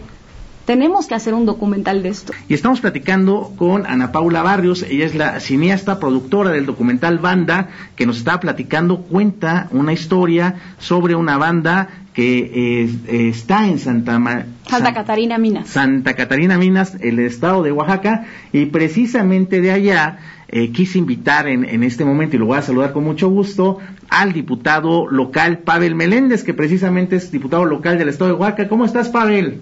tenemos 0.69 1.07
que 1.07 1.15
hacer 1.15 1.33
un 1.33 1.47
documental 1.47 2.03
de 2.03 2.09
esto. 2.09 2.31
Y 2.47 2.53
estamos 2.53 2.79
platicando 2.79 3.53
con 3.57 3.87
Ana 3.87 4.11
Paula 4.11 4.43
Barrios, 4.43 4.83
ella 4.83 5.07
es 5.07 5.15
la 5.15 5.39
cineasta 5.39 5.99
productora 5.99 6.51
del 6.51 6.67
documental 6.67 7.17
Banda, 7.17 7.69
que 7.95 8.05
nos 8.05 8.19
está 8.19 8.39
platicando, 8.39 8.99
cuenta 9.01 9.67
una 9.71 9.93
historia 9.93 10.57
sobre 10.77 11.15
una 11.15 11.39
banda 11.39 11.89
que 12.13 12.83
eh, 13.07 13.29
está 13.29 13.67
en 13.67 13.79
Santa, 13.79 14.45
Santa 14.67 14.93
Catarina 14.93 15.39
Minas. 15.39 15.69
Santa 15.69 16.13
Catarina 16.13 16.59
Minas, 16.59 16.95
el 16.99 17.17
estado 17.17 17.63
de 17.63 17.71
Oaxaca, 17.71 18.27
y 18.53 18.67
precisamente 18.67 19.61
de 19.61 19.71
allá 19.71 20.19
eh, 20.49 20.71
quise 20.71 20.99
invitar 20.99 21.47
en, 21.47 21.65
en, 21.65 21.81
este 21.81 22.05
momento, 22.05 22.35
y 22.35 22.39
lo 22.39 22.45
voy 22.45 22.59
a 22.59 22.61
saludar 22.61 22.93
con 22.93 23.05
mucho 23.05 23.27
gusto, 23.27 23.79
al 24.07 24.33
diputado 24.33 25.07
local 25.09 25.57
Pavel 25.59 25.95
Meléndez, 25.95 26.43
que 26.43 26.53
precisamente 26.53 27.15
es 27.15 27.31
diputado 27.31 27.65
local 27.65 27.97
del 27.97 28.09
estado 28.09 28.29
de 28.29 28.37
Oaxaca. 28.37 28.69
¿Cómo 28.69 28.85
estás, 28.85 29.09
Pavel? 29.09 29.61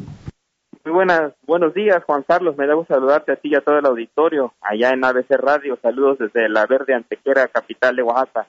Muy 0.88 0.94
buenas, 0.94 1.34
buenos 1.46 1.74
días, 1.74 2.02
Juan 2.06 2.24
Carlos. 2.26 2.56
Me 2.58 2.74
gusto 2.74 2.94
saludarte 2.94 3.34
a 3.34 3.36
ti 3.36 3.50
y 3.50 3.56
a 3.56 3.60
todo 3.60 3.78
el 3.78 3.86
auditorio 3.86 4.54
allá 4.62 4.92
en 4.92 5.04
ABC 5.04 5.32
Radio. 5.32 5.78
Saludos 5.82 6.18
desde 6.18 6.48
la 6.48 6.66
Verde 6.66 6.94
Antequera, 6.94 7.46
capital 7.50 7.98
de 7.98 8.04
Oaxaca. 8.04 8.48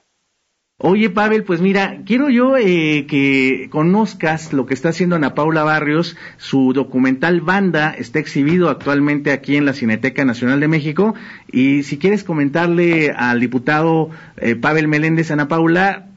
Oye, 0.77 1.09
Pavel, 1.09 1.43
pues 1.43 1.59
mira, 1.59 1.97
quiero 2.05 2.29
yo 2.29 2.55
eh, 2.55 3.05
que 3.09 3.67
conozcas 3.69 4.53
lo 4.53 4.65
que 4.65 4.73
está 4.73 4.87
haciendo 4.87 5.17
Ana 5.17 5.33
Paula 5.35 5.63
Barrios. 5.63 6.15
Su 6.37 6.71
documental 6.71 7.41
Banda 7.41 7.93
está 7.97 8.19
exhibido 8.19 8.69
actualmente 8.69 9.33
aquí 9.33 9.57
en 9.57 9.65
la 9.65 9.73
Cineteca 9.73 10.23
Nacional 10.23 10.61
de 10.61 10.69
México. 10.69 11.15
Y 11.51 11.83
si 11.83 11.99
quieres 11.99 12.23
comentarle 12.23 13.11
al 13.11 13.41
diputado 13.41 14.11
eh, 14.37 14.55
Pavel 14.55 14.87
Meléndez, 14.87 15.29
Ana 15.29 15.49
Paula, 15.49 16.07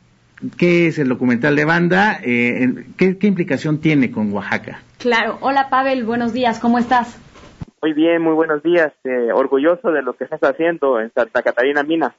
qué 0.56 0.86
es 0.86 1.00
el 1.00 1.08
documental 1.08 1.56
de 1.56 1.64
Banda, 1.64 2.20
eh, 2.22 2.86
¿qué, 2.96 3.18
¿qué 3.18 3.26
implicación 3.26 3.80
tiene 3.80 4.12
con 4.12 4.32
Oaxaca. 4.32 4.82
Claro. 5.02 5.38
Hola, 5.40 5.68
Pavel. 5.68 6.04
Buenos 6.04 6.32
días. 6.32 6.60
¿Cómo 6.60 6.78
estás? 6.78 7.18
Muy 7.82 7.92
bien, 7.92 8.22
muy 8.22 8.34
buenos 8.34 8.62
días. 8.62 8.92
Eh, 9.02 9.32
orgulloso 9.34 9.90
de 9.90 10.00
lo 10.00 10.12
que 10.12 10.22
estás 10.22 10.40
haciendo 10.44 11.00
en 11.00 11.12
Santa 11.12 11.42
Catarina 11.42 11.82
Mina. 11.82 12.14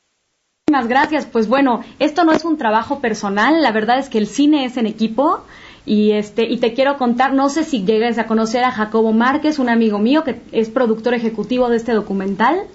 Muchas 0.70 0.90
gracias. 0.90 1.26
Pues 1.26 1.48
bueno, 1.48 1.82
esto 2.00 2.26
no 2.26 2.34
es 2.34 2.44
un 2.44 2.58
trabajo 2.58 3.00
personal. 3.00 3.62
La 3.62 3.72
verdad 3.72 4.00
es 4.00 4.10
que 4.10 4.18
el 4.18 4.28
cine 4.28 4.66
es 4.66 4.76
en 4.76 4.86
equipo. 4.86 5.46
Y 5.86 6.12
este 6.12 6.44
y 6.44 6.58
te 6.58 6.74
quiero 6.74 6.98
contar, 6.98 7.34
no 7.34 7.48
sé 7.48 7.64
si 7.64 7.86
llegues 7.86 8.20
a 8.20 8.28
conocer 8.28 8.66
a 8.66 8.72
Jacobo 8.72 9.14
Márquez, 9.14 9.60
un 9.60 9.70
amigo 9.70 10.00
mío 10.00 10.26
que 10.26 10.42
es 10.52 10.70
productor 10.70 11.14
ejecutivo 11.14 11.70
de 11.70 11.78
este 11.78 11.94
documental 11.94 12.68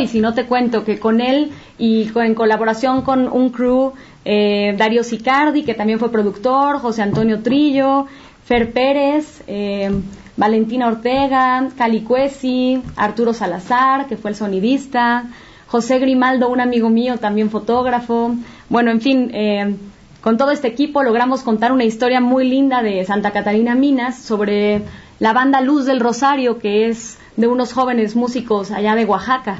y 0.00 0.08
si 0.08 0.20
no 0.20 0.34
te 0.34 0.46
cuento 0.46 0.84
que 0.84 0.98
con 0.98 1.20
él 1.20 1.52
y 1.78 2.10
en 2.16 2.34
colaboración 2.34 3.02
con 3.02 3.28
un 3.28 3.50
crew, 3.50 3.92
eh, 4.28 4.74
Dario 4.76 5.04
Sicardi, 5.04 5.62
que 5.62 5.74
también 5.74 6.00
fue 6.00 6.10
productor, 6.10 6.80
José 6.80 7.00
Antonio 7.00 7.44
Trillo, 7.44 8.06
Fer 8.44 8.72
Pérez, 8.72 9.44
eh, 9.46 9.88
Valentina 10.36 10.88
Ortega, 10.88 11.68
Cali 11.78 12.00
Cuesi, 12.00 12.82
Arturo 12.96 13.32
Salazar, 13.32 14.08
que 14.08 14.16
fue 14.16 14.30
el 14.30 14.36
sonidista, 14.36 15.26
José 15.68 16.00
Grimaldo, 16.00 16.48
un 16.48 16.60
amigo 16.60 16.90
mío, 16.90 17.18
también 17.18 17.50
fotógrafo. 17.50 18.34
Bueno, 18.68 18.90
en 18.90 19.00
fin, 19.00 19.30
eh, 19.32 19.76
con 20.20 20.36
todo 20.36 20.50
este 20.50 20.66
equipo 20.66 21.04
logramos 21.04 21.44
contar 21.44 21.70
una 21.70 21.84
historia 21.84 22.20
muy 22.20 22.48
linda 22.48 22.82
de 22.82 23.04
Santa 23.04 23.30
Catarina 23.30 23.76
Minas 23.76 24.18
sobre 24.18 24.82
la 25.20 25.34
banda 25.34 25.60
Luz 25.60 25.86
del 25.86 26.00
Rosario, 26.00 26.58
que 26.58 26.88
es 26.88 27.16
de 27.36 27.46
unos 27.46 27.72
jóvenes 27.72 28.16
músicos 28.16 28.72
allá 28.72 28.96
de 28.96 29.04
Oaxaca. 29.04 29.58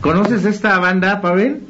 ¿Conoces 0.00 0.44
esta 0.44 0.78
banda, 0.78 1.20
Pavel? 1.20 1.65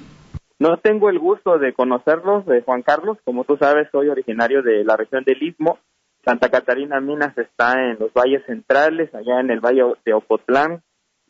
No 0.59 0.79
tengo 0.79 1.11
el 1.11 1.19
gusto 1.19 1.59
de 1.59 1.75
conocerlos, 1.75 2.47
de 2.47 2.63
Juan 2.63 2.83
Carlos. 2.83 3.19
Como 3.25 3.45
tú 3.45 3.57
sabes, 3.59 3.89
soy 3.93 4.09
originario 4.09 4.63
de 4.63 4.85
la 4.85 4.97
región 4.97 5.25
del 5.25 5.43
Istmo. 5.43 5.79
Santa 6.25 6.49
Catarina 6.49 7.01
Minas 7.01 7.37
está 7.37 7.75
en 7.75 7.99
los 8.01 8.13
valles 8.13 8.45
centrales, 8.47 9.15
allá 9.15 9.41
en 9.41 9.51
el 9.51 9.61
valle 9.61 9.83
de 10.05 10.13
Ocotlán, 10.13 10.83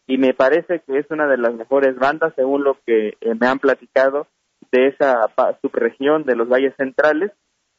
y 0.06 0.16
me 0.16 0.32
parece 0.32 0.80
que 0.86 0.98
es 0.98 1.10
una 1.10 1.26
de 1.26 1.36
las 1.36 1.52
mejores 1.52 1.96
bandas, 1.96 2.32
según 2.34 2.64
lo 2.64 2.78
que 2.86 3.08
eh, 3.20 3.34
me 3.38 3.46
han 3.46 3.58
platicado 3.58 4.26
de 4.72 4.86
esa 4.86 5.28
subregión 5.60 6.24
de 6.24 6.36
los 6.36 6.48
valles 6.48 6.74
centrales. 6.76 7.32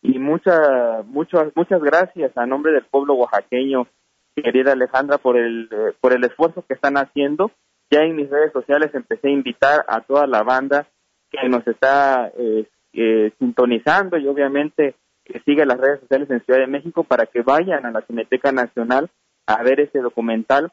Y 0.03 0.19
muchas, 0.19 1.05
muchas, 1.05 1.55
muchas 1.55 1.81
gracias 1.81 2.37
a 2.37 2.45
nombre 2.45 2.71
del 2.71 2.85
pueblo 2.85 3.15
oaxaqueño, 3.15 3.87
querida 4.35 4.73
Alejandra, 4.73 5.17
por 5.17 5.37
el, 5.37 5.69
eh, 5.71 5.93
por 5.99 6.13
el 6.13 6.23
esfuerzo 6.23 6.63
que 6.67 6.75
están 6.75 6.97
haciendo 6.97 7.51
ya 7.89 8.01
en 8.01 8.15
mis 8.15 8.29
redes 8.29 8.51
sociales 8.51 8.93
empecé 8.93 9.29
a 9.29 9.31
invitar 9.31 9.85
a 9.87 10.01
toda 10.01 10.27
la 10.27 10.43
banda 10.43 10.87
que 11.29 11.49
nos 11.49 11.65
está 11.67 12.31
eh, 12.37 12.67
eh, 12.93 13.31
sintonizando 13.39 14.17
y 14.17 14.27
obviamente 14.27 14.95
que 15.23 15.39
siga 15.41 15.65
las 15.65 15.79
redes 15.79 15.99
sociales 16.01 16.29
en 16.29 16.43
Ciudad 16.45 16.59
de 16.59 16.67
México 16.67 17.03
para 17.03 17.25
que 17.25 17.41
vayan 17.41 17.85
a 17.85 17.91
la 17.91 18.01
Cineteca 18.01 18.51
Nacional 18.51 19.09
a 19.45 19.61
ver 19.61 19.81
ese 19.81 19.99
documental 19.99 20.71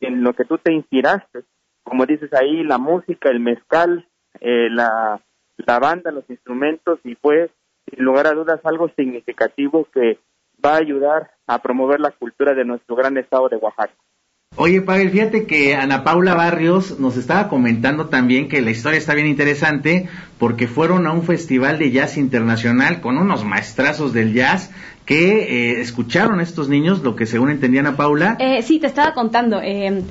en 0.00 0.22
lo 0.22 0.34
que 0.34 0.44
tú 0.44 0.58
te 0.58 0.72
inspiraste. 0.72 1.44
Como 1.82 2.06
dices 2.06 2.32
ahí, 2.34 2.62
la 2.62 2.78
música, 2.78 3.30
el 3.30 3.40
mezcal, 3.40 4.06
eh, 4.40 4.68
la, 4.70 5.20
la 5.56 5.78
banda, 5.78 6.10
los 6.10 6.28
instrumentos 6.28 6.98
y 7.04 7.14
fue, 7.14 7.50
sin 7.90 8.04
lugar 8.04 8.26
a 8.26 8.32
dudas, 8.32 8.60
algo 8.64 8.88
significativo 8.90 9.86
que 9.92 10.18
va 10.64 10.74
a 10.74 10.78
ayudar 10.78 11.30
a 11.46 11.60
promover 11.60 12.00
la 12.00 12.10
cultura 12.10 12.54
de 12.54 12.64
nuestro 12.64 12.96
gran 12.96 13.16
estado 13.16 13.48
de 13.48 13.56
Oaxaca. 13.56 13.94
Oye, 14.56 14.82
Pavel, 14.82 15.10
fíjate 15.10 15.46
que 15.46 15.74
Ana 15.74 16.04
Paula 16.04 16.34
Barrios 16.34 17.00
nos 17.00 17.16
estaba 17.16 17.48
comentando 17.48 18.06
también 18.06 18.48
que 18.48 18.62
la 18.62 18.70
historia 18.70 18.98
está 18.98 19.14
bien 19.14 19.26
interesante 19.26 20.08
porque 20.38 20.68
fueron 20.68 21.08
a 21.08 21.12
un 21.12 21.24
festival 21.24 21.78
de 21.78 21.90
jazz 21.90 22.16
internacional 22.16 23.00
con 23.00 23.18
unos 23.18 23.44
maestrazos 23.44 24.12
del 24.12 24.32
jazz 24.32 24.70
que 25.06 25.72
eh, 25.72 25.80
escucharon 25.80 26.40
estos 26.40 26.68
niños, 26.68 27.02
lo 27.02 27.16
que 27.16 27.26
según 27.26 27.50
entendían 27.50 27.86
a 27.86 27.96
Paula. 27.96 28.36
Eh, 28.38 28.62
sí, 28.62 28.78
te 28.78 28.86
estaba 28.86 29.12
contando. 29.12 29.60
Eh, 29.60 30.02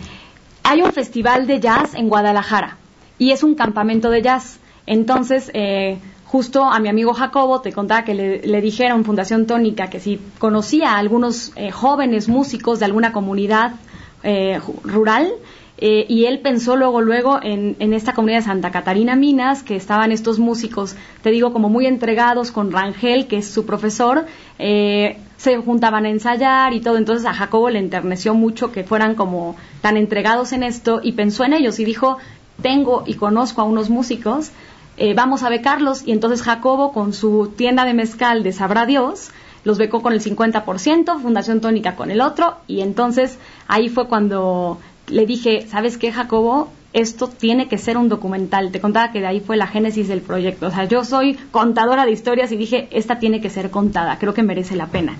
hay 0.63 0.81
un 0.81 0.91
festival 0.91 1.47
de 1.47 1.59
jazz 1.59 1.93
en 1.93 2.09
Guadalajara 2.09 2.77
y 3.17 3.31
es 3.31 3.43
un 3.43 3.55
campamento 3.55 4.09
de 4.09 4.21
jazz. 4.21 4.59
Entonces, 4.85 5.51
eh, 5.53 5.97
justo 6.25 6.65
a 6.65 6.79
mi 6.79 6.89
amigo 6.89 7.13
Jacobo 7.13 7.61
te 7.61 7.71
contaba 7.71 8.03
que 8.03 8.13
le, 8.13 8.41
le 8.41 8.61
dijeron 8.61 9.05
Fundación 9.05 9.45
Tónica 9.45 9.89
que 9.89 9.99
si 9.99 10.19
conocía 10.39 10.91
a 10.91 10.97
algunos 10.97 11.53
eh, 11.55 11.71
jóvenes 11.71 12.27
músicos 12.27 12.79
de 12.79 12.85
alguna 12.85 13.13
comunidad 13.13 13.73
eh, 14.23 14.59
rural, 14.83 15.33
eh, 15.77 16.05
y 16.07 16.25
él 16.25 16.39
pensó 16.39 16.75
luego, 16.75 17.01
luego 17.01 17.39
en, 17.41 17.75
en, 17.79 17.93
esta 17.93 18.13
comunidad 18.13 18.39
de 18.39 18.45
Santa 18.45 18.71
Catarina 18.71 19.15
Minas, 19.15 19.63
que 19.63 19.75
estaban 19.75 20.11
estos 20.11 20.39
músicos, 20.39 20.95
te 21.21 21.31
digo, 21.31 21.51
como 21.51 21.67
muy 21.67 21.87
entregados 21.87 22.51
con 22.51 22.71
Rangel, 22.71 23.27
que 23.27 23.37
es 23.37 23.47
su 23.47 23.65
profesor, 23.65 24.25
eh, 24.59 25.17
se 25.35 25.57
juntaban 25.57 26.05
a 26.05 26.09
ensayar 26.09 26.73
y 26.73 26.79
todo. 26.79 26.97
Entonces 26.97 27.25
a 27.25 27.33
Jacobo 27.33 27.69
le 27.69 27.79
enterneció 27.79 28.33
mucho 28.33 28.71
que 28.71 28.83
fueran 28.83 29.15
como 29.15 29.57
tan 29.81 29.97
entregados 29.97 30.53
en 30.53 30.63
esto 30.63 31.01
y 31.03 31.13
pensó 31.13 31.43
en 31.43 31.53
ellos 31.53 31.79
y 31.79 31.85
dijo, 31.85 32.17
tengo 32.61 33.03
y 33.05 33.15
conozco 33.15 33.59
a 33.59 33.65
unos 33.65 33.89
músicos, 33.89 34.51
eh, 34.97 35.13
vamos 35.13 35.43
a 35.43 35.49
becarlos. 35.49 36.07
Y 36.07 36.11
entonces 36.11 36.41
Jacobo, 36.41 36.93
con 36.93 37.13
su 37.13 37.53
tienda 37.55 37.85
de 37.85 37.93
mezcal 37.93 38.43
de 38.43 38.53
Sabrá 38.53 38.85
Dios, 38.85 39.31
los 39.63 39.77
becó 39.77 40.01
con 40.01 40.13
el 40.13 40.21
50%, 40.21 41.21
Fundación 41.21 41.61
Tónica 41.61 41.95
con 41.95 42.11
el 42.11 42.21
otro, 42.21 42.57
y 42.67 42.81
entonces 42.81 43.39
ahí 43.67 43.89
fue 43.89 44.07
cuando 44.07 44.77
le 45.07 45.25
dije, 45.25 45.65
¿sabes 45.67 45.97
qué, 45.97 46.11
Jacobo? 46.11 46.69
Esto 46.91 47.27
tiene 47.27 47.67
que 47.67 47.77
ser 47.77 47.97
un 47.97 48.07
documental. 48.07 48.71
Te 48.71 48.79
contaba 48.79 49.11
que 49.11 49.19
de 49.19 49.27
ahí 49.27 49.39
fue 49.39 49.57
la 49.57 49.65
génesis 49.65 50.07
del 50.07 50.21
proyecto. 50.21 50.67
O 50.67 50.71
sea, 50.71 50.85
yo 50.85 51.03
soy 51.03 51.33
contadora 51.51 52.05
de 52.05 52.11
historias 52.11 52.51
y 52.51 52.55
dije, 52.55 52.87
esta 52.91 53.17
tiene 53.17 53.41
que 53.41 53.49
ser 53.49 53.71
contada, 53.71 54.19
creo 54.19 54.33
que 54.33 54.43
merece 54.43 54.75
la 54.75 54.87
pena. 54.87 55.15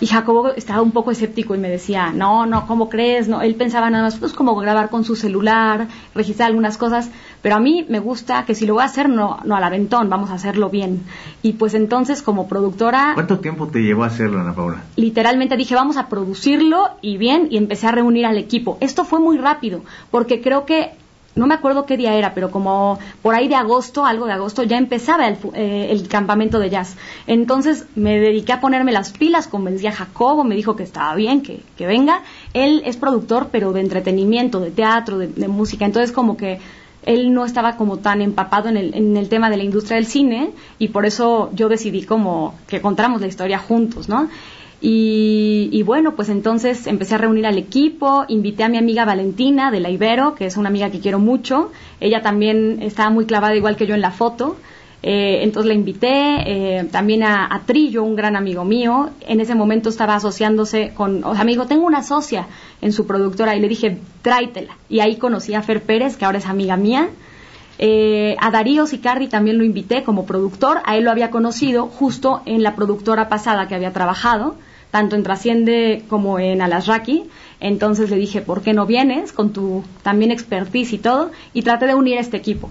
Y 0.00 0.06
Jacobo 0.06 0.48
estaba 0.54 0.80
un 0.80 0.92
poco 0.92 1.10
escéptico 1.10 1.54
y 1.54 1.58
me 1.58 1.68
decía, 1.68 2.10
no, 2.10 2.46
no, 2.46 2.66
¿cómo 2.66 2.88
crees? 2.88 3.28
No, 3.28 3.42
él 3.42 3.54
pensaba 3.54 3.90
nada 3.90 4.04
más, 4.04 4.16
pues 4.16 4.32
como 4.32 4.56
grabar 4.56 4.88
con 4.88 5.04
su 5.04 5.14
celular, 5.14 5.88
registrar 6.14 6.46
algunas 6.46 6.78
cosas, 6.78 7.10
pero 7.42 7.56
a 7.56 7.60
mí 7.60 7.86
me 7.88 7.98
gusta 7.98 8.44
que 8.44 8.54
si 8.54 8.66
lo 8.66 8.74
voy 8.74 8.82
a 8.82 8.86
hacer, 8.86 9.08
no, 9.08 9.38
no 9.44 9.56
al 9.56 9.64
aventón, 9.64 10.08
vamos 10.08 10.30
a 10.30 10.34
hacerlo 10.34 10.70
bien. 10.70 11.02
Y 11.42 11.54
pues 11.54 11.74
entonces 11.74 12.22
como 12.22 12.48
productora... 12.48 13.12
¿Cuánto 13.14 13.38
tiempo 13.38 13.68
te 13.68 13.80
llevó 13.82 14.04
a 14.04 14.08
hacerlo, 14.08 14.40
Ana 14.40 14.54
Paula? 14.54 14.82
Literalmente 14.96 15.56
dije, 15.56 15.74
vamos 15.74 15.96
a 15.96 16.08
producirlo 16.08 16.90
y 17.00 17.16
bien, 17.16 17.48
y 17.50 17.56
empecé 17.56 17.86
a 17.86 17.92
reunir 17.92 18.26
al 18.26 18.38
equipo. 18.38 18.76
Esto 18.80 19.04
fue 19.04 19.20
muy 19.20 19.38
rápido, 19.38 19.82
porque 20.10 20.40
creo 20.40 20.66
que 20.66 20.92
no 21.36 21.46
me 21.46 21.54
acuerdo 21.54 21.86
qué 21.86 21.96
día 21.96 22.14
era, 22.14 22.34
pero 22.34 22.50
como 22.50 22.98
por 23.22 23.34
ahí 23.34 23.48
de 23.48 23.54
agosto, 23.54 24.04
algo 24.04 24.26
de 24.26 24.32
agosto, 24.32 24.62
ya 24.64 24.76
empezaba 24.76 25.28
el, 25.28 25.36
eh, 25.54 25.88
el, 25.90 26.08
campamento 26.08 26.58
de 26.58 26.70
jazz. 26.70 26.96
Entonces 27.26 27.86
me 27.94 28.18
dediqué 28.18 28.52
a 28.52 28.60
ponerme 28.60 28.92
las 28.92 29.12
pilas, 29.12 29.46
convencí 29.46 29.86
a 29.86 29.92
Jacobo, 29.92 30.42
me 30.44 30.56
dijo 30.56 30.74
que 30.74 30.82
estaba 30.82 31.14
bien, 31.14 31.42
que, 31.42 31.62
que 31.76 31.86
venga. 31.86 32.22
Él 32.52 32.82
es 32.84 32.96
productor, 32.96 33.48
pero 33.52 33.72
de 33.72 33.80
entretenimiento, 33.80 34.60
de 34.60 34.70
teatro, 34.70 35.18
de, 35.18 35.28
de, 35.28 35.48
música. 35.48 35.84
Entonces 35.84 36.12
como 36.12 36.36
que 36.36 36.58
él 37.04 37.32
no 37.32 37.44
estaba 37.44 37.76
como 37.76 37.98
tan 37.98 38.20
empapado 38.20 38.68
en 38.68 38.76
el, 38.76 38.94
en 38.94 39.16
el 39.16 39.28
tema 39.28 39.50
de 39.50 39.56
la 39.56 39.64
industria 39.64 39.96
del 39.96 40.06
cine 40.06 40.50
y 40.78 40.88
por 40.88 41.06
eso 41.06 41.50
yo 41.54 41.68
decidí 41.68 42.02
como 42.02 42.54
que 42.68 42.80
contáramos 42.80 43.20
la 43.20 43.26
historia 43.26 43.58
juntos, 43.58 44.08
¿no? 44.08 44.28
Y, 44.82 45.68
y, 45.72 45.82
bueno, 45.82 46.16
pues 46.16 46.30
entonces 46.30 46.86
empecé 46.86 47.14
a 47.14 47.18
reunir 47.18 47.44
al 47.46 47.58
equipo, 47.58 48.24
invité 48.28 48.64
a 48.64 48.70
mi 48.70 48.78
amiga 48.78 49.04
Valentina 49.04 49.70
de 49.70 49.78
la 49.78 49.90
Ibero, 49.90 50.34
que 50.34 50.46
es 50.46 50.56
una 50.56 50.70
amiga 50.70 50.90
que 50.90 51.00
quiero 51.00 51.18
mucho. 51.18 51.70
Ella 52.00 52.22
también 52.22 52.78
estaba 52.80 53.10
muy 53.10 53.26
clavada 53.26 53.54
igual 53.54 53.76
que 53.76 53.86
yo 53.86 53.94
en 53.94 54.00
la 54.00 54.10
foto. 54.10 54.56
Eh, 55.02 55.40
entonces 55.42 55.68
la 55.68 55.74
invité, 55.74 56.08
eh, 56.10 56.84
también 56.90 57.22
a, 57.22 57.62
Trillo, 57.66 58.02
un 58.02 58.16
gran 58.16 58.36
amigo 58.36 58.64
mío. 58.64 59.10
En 59.26 59.40
ese 59.40 59.54
momento 59.54 59.88
estaba 59.88 60.14
asociándose 60.14 60.92
con, 60.94 61.24
o 61.24 61.34
sea, 61.34 61.44
me 61.44 61.52
dijo, 61.52 61.66
tengo 61.66 61.86
una 61.86 62.02
socia 62.02 62.46
en 62.80 62.92
su 62.92 63.06
productora 63.06 63.56
y 63.56 63.60
le 63.60 63.68
dije, 63.68 63.98
tráetela. 64.22 64.76
Y 64.88 65.00
ahí 65.00 65.16
conocí 65.16 65.54
a 65.54 65.62
Fer 65.62 65.82
Pérez, 65.82 66.16
que 66.16 66.24
ahora 66.24 66.38
es 66.38 66.46
amiga 66.46 66.76
mía. 66.76 67.08
Eh, 67.78 68.36
a 68.40 68.50
Darío 68.50 68.86
Sicardi 68.86 69.28
también 69.28 69.56
lo 69.56 69.64
invité 69.64 70.02
como 70.02 70.26
productor, 70.26 70.80
a 70.84 70.98
él 70.98 71.04
lo 71.04 71.10
había 71.10 71.30
conocido 71.30 71.86
justo 71.86 72.42
en 72.44 72.62
la 72.62 72.76
productora 72.76 73.30
pasada 73.30 73.68
que 73.68 73.74
había 73.74 73.92
trabajado 73.92 74.56
tanto 74.90 75.16
en 75.16 75.22
Trasciende 75.22 76.04
como 76.08 76.38
en 76.38 76.62
Alasraki. 76.62 77.24
Entonces 77.60 78.10
le 78.10 78.16
dije, 78.16 78.40
¿por 78.40 78.62
qué 78.62 78.72
no 78.72 78.86
vienes 78.86 79.32
con 79.32 79.52
tu 79.52 79.84
también 80.02 80.30
expertise 80.30 80.92
y 80.92 80.98
todo? 80.98 81.30
Y 81.52 81.62
traté 81.62 81.86
de 81.86 81.94
unir 81.94 82.18
este 82.18 82.36
equipo. 82.36 82.70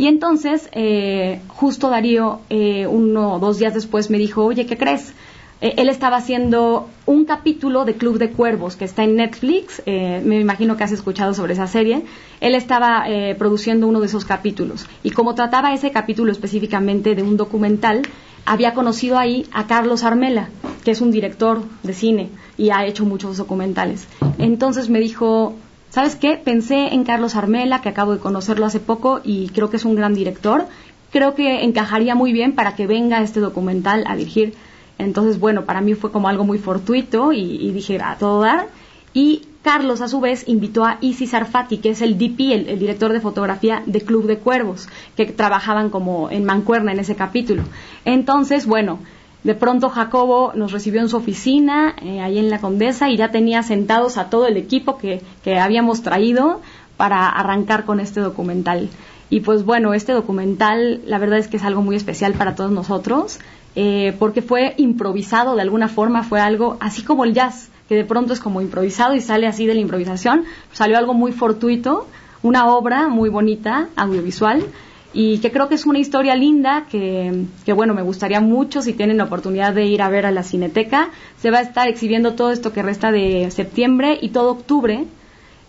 Y 0.00 0.06
entonces, 0.06 0.70
eh, 0.72 1.42
justo 1.48 1.90
Darío, 1.90 2.40
eh, 2.48 2.86
uno 2.86 3.34
o 3.34 3.38
dos 3.38 3.58
días 3.58 3.74
después, 3.74 4.08
me 4.08 4.16
dijo, 4.16 4.42
oye, 4.46 4.64
¿qué 4.64 4.78
crees? 4.78 5.12
Eh, 5.60 5.74
él 5.76 5.90
estaba 5.90 6.16
haciendo 6.16 6.88
un 7.04 7.26
capítulo 7.26 7.84
de 7.84 7.92
Club 7.92 8.16
de 8.16 8.30
Cuervos 8.30 8.76
que 8.76 8.86
está 8.86 9.04
en 9.04 9.16
Netflix, 9.16 9.82
eh, 9.84 10.22
me 10.24 10.40
imagino 10.40 10.78
que 10.78 10.84
has 10.84 10.92
escuchado 10.92 11.34
sobre 11.34 11.52
esa 11.52 11.66
serie, 11.66 12.02
él 12.40 12.54
estaba 12.54 13.04
produciendo 13.36 13.86
uno 13.86 14.00
de 14.00 14.06
esos 14.06 14.24
capítulos 14.24 14.86
y 15.02 15.10
como 15.10 15.34
trataba 15.34 15.74
ese 15.74 15.90
capítulo 15.90 16.32
específicamente 16.32 17.14
de 17.14 17.22
un 17.22 17.36
documental, 17.36 18.00
había 18.46 18.72
conocido 18.72 19.18
ahí 19.18 19.44
a 19.52 19.66
Carlos 19.66 20.02
Armela, 20.02 20.48
que 20.82 20.92
es 20.92 21.02
un 21.02 21.10
director 21.10 21.60
de 21.82 21.92
cine 21.92 22.30
y 22.56 22.70
ha 22.70 22.86
hecho 22.86 23.04
muchos 23.04 23.36
documentales. 23.36 24.08
Entonces 24.38 24.88
me 24.88 24.98
dijo, 24.98 25.56
¿sabes 25.90 26.16
qué? 26.16 26.36
Pensé 26.36 26.94
en 26.94 27.04
Carlos 27.04 27.36
Armela, 27.36 27.82
que 27.82 27.90
acabo 27.90 28.12
de 28.12 28.20
conocerlo 28.20 28.66
hace 28.66 28.80
poco 28.80 29.20
y 29.22 29.50
creo 29.50 29.70
que 29.70 29.76
es 29.76 29.84
un 29.84 29.94
gran 29.94 30.14
director. 30.14 30.66
Creo 31.12 31.34
que 31.34 31.64
encajaría 31.64 32.14
muy 32.14 32.32
bien 32.32 32.54
para 32.54 32.74
que 32.74 32.86
venga 32.86 33.22
este 33.22 33.40
documental 33.40 34.04
a 34.06 34.16
dirigir 34.16 34.54
entonces, 35.00 35.40
bueno, 35.40 35.64
para 35.64 35.80
mí 35.80 35.94
fue 35.94 36.12
como 36.12 36.28
algo 36.28 36.44
muy 36.44 36.58
fortuito 36.58 37.32
y, 37.32 37.72
dije, 37.72 37.98
a 38.02 38.16
todo 38.18 38.42
dar. 38.42 38.68
Y 39.14 39.42
Carlos, 39.62 40.02
a 40.02 40.08
su 40.08 40.20
vez, 40.20 40.46
invitó 40.46 40.84
a 40.84 40.98
Isis 41.00 41.32
Arfati, 41.34 41.78
que 41.78 41.90
es 41.90 42.02
el 42.02 42.18
DP, 42.18 42.52
el, 42.52 42.68
el, 42.68 42.78
director 42.78 43.12
de 43.12 43.20
fotografía 43.20 43.82
de 43.86 44.02
Club 44.02 44.26
de 44.26 44.38
Cuervos, 44.38 44.88
que 45.16 45.26
trabajaban 45.26 45.90
como 45.90 46.30
en 46.30 46.44
mancuerna 46.44 46.92
en 46.92 47.00
ese 47.00 47.16
capítulo. 47.16 47.62
Entonces, 48.04 48.66
bueno, 48.66 48.98
de 49.44 49.54
pronto 49.54 49.88
Jacobo 49.88 50.52
nos 50.54 50.72
recibió 50.72 51.00
en 51.00 51.08
su 51.08 51.16
oficina, 51.16 51.94
eh, 52.02 52.20
ahí 52.20 52.38
en 52.38 52.50
la 52.50 52.60
Condesa, 52.60 53.08
y 53.08 53.16
ya 53.16 53.30
tenía 53.30 53.62
sentados 53.62 54.18
a 54.18 54.30
todo 54.30 54.46
el 54.46 54.56
equipo 54.56 54.98
que, 54.98 55.22
que 55.42 55.58
habíamos 55.58 56.02
traído 56.02 56.60
para 56.96 57.28
arrancar 57.28 57.84
con 57.84 58.00
este 58.00 58.20
documental. 58.20 58.88
Y 59.30 59.40
pues 59.40 59.64
bueno, 59.64 59.94
este 59.94 60.12
documental, 60.12 61.00
la 61.06 61.18
verdad 61.18 61.38
es 61.38 61.48
que 61.48 61.56
es 61.56 61.64
algo 61.64 61.82
muy 61.82 61.96
especial 61.96 62.34
para 62.34 62.54
todos 62.54 62.72
nosotros 62.72 63.38
eh, 63.76 64.16
porque 64.18 64.42
fue 64.42 64.74
improvisado 64.78 65.54
de 65.54 65.62
alguna 65.62 65.88
forma, 65.88 66.24
fue 66.24 66.40
algo 66.40 66.76
así 66.80 67.02
como 67.02 67.24
el 67.24 67.34
jazz, 67.34 67.68
que 67.88 67.94
de 67.94 68.04
pronto 68.04 68.32
es 68.32 68.40
como 68.40 68.60
improvisado 68.60 69.14
y 69.14 69.20
sale 69.20 69.46
así 69.46 69.66
de 69.66 69.74
la 69.74 69.80
improvisación, 69.80 70.44
salió 70.72 70.98
algo 70.98 71.14
muy 71.14 71.32
fortuito, 71.32 72.06
una 72.42 72.66
obra 72.66 73.08
muy 73.08 73.28
bonita, 73.28 73.88
audiovisual, 73.94 74.64
y 75.12 75.40
que 75.40 75.50
creo 75.50 75.68
que 75.68 75.74
es 75.74 75.86
una 75.86 75.98
historia 75.98 76.36
linda 76.36 76.86
que, 76.88 77.44
que, 77.64 77.72
bueno, 77.72 77.94
me 77.94 78.02
gustaría 78.02 78.40
mucho 78.40 78.80
si 78.80 78.92
tienen 78.92 79.16
la 79.16 79.24
oportunidad 79.24 79.74
de 79.74 79.86
ir 79.86 80.02
a 80.02 80.08
ver 80.08 80.24
a 80.24 80.30
la 80.30 80.44
Cineteca. 80.44 81.10
Se 81.36 81.50
va 81.50 81.58
a 81.58 81.62
estar 81.62 81.88
exhibiendo 81.88 82.34
todo 82.34 82.52
esto 82.52 82.72
que 82.72 82.82
resta 82.82 83.10
de 83.10 83.50
septiembre 83.50 84.18
y 84.20 84.28
todo 84.28 84.52
octubre. 84.52 85.06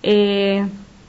Eh, 0.04 0.66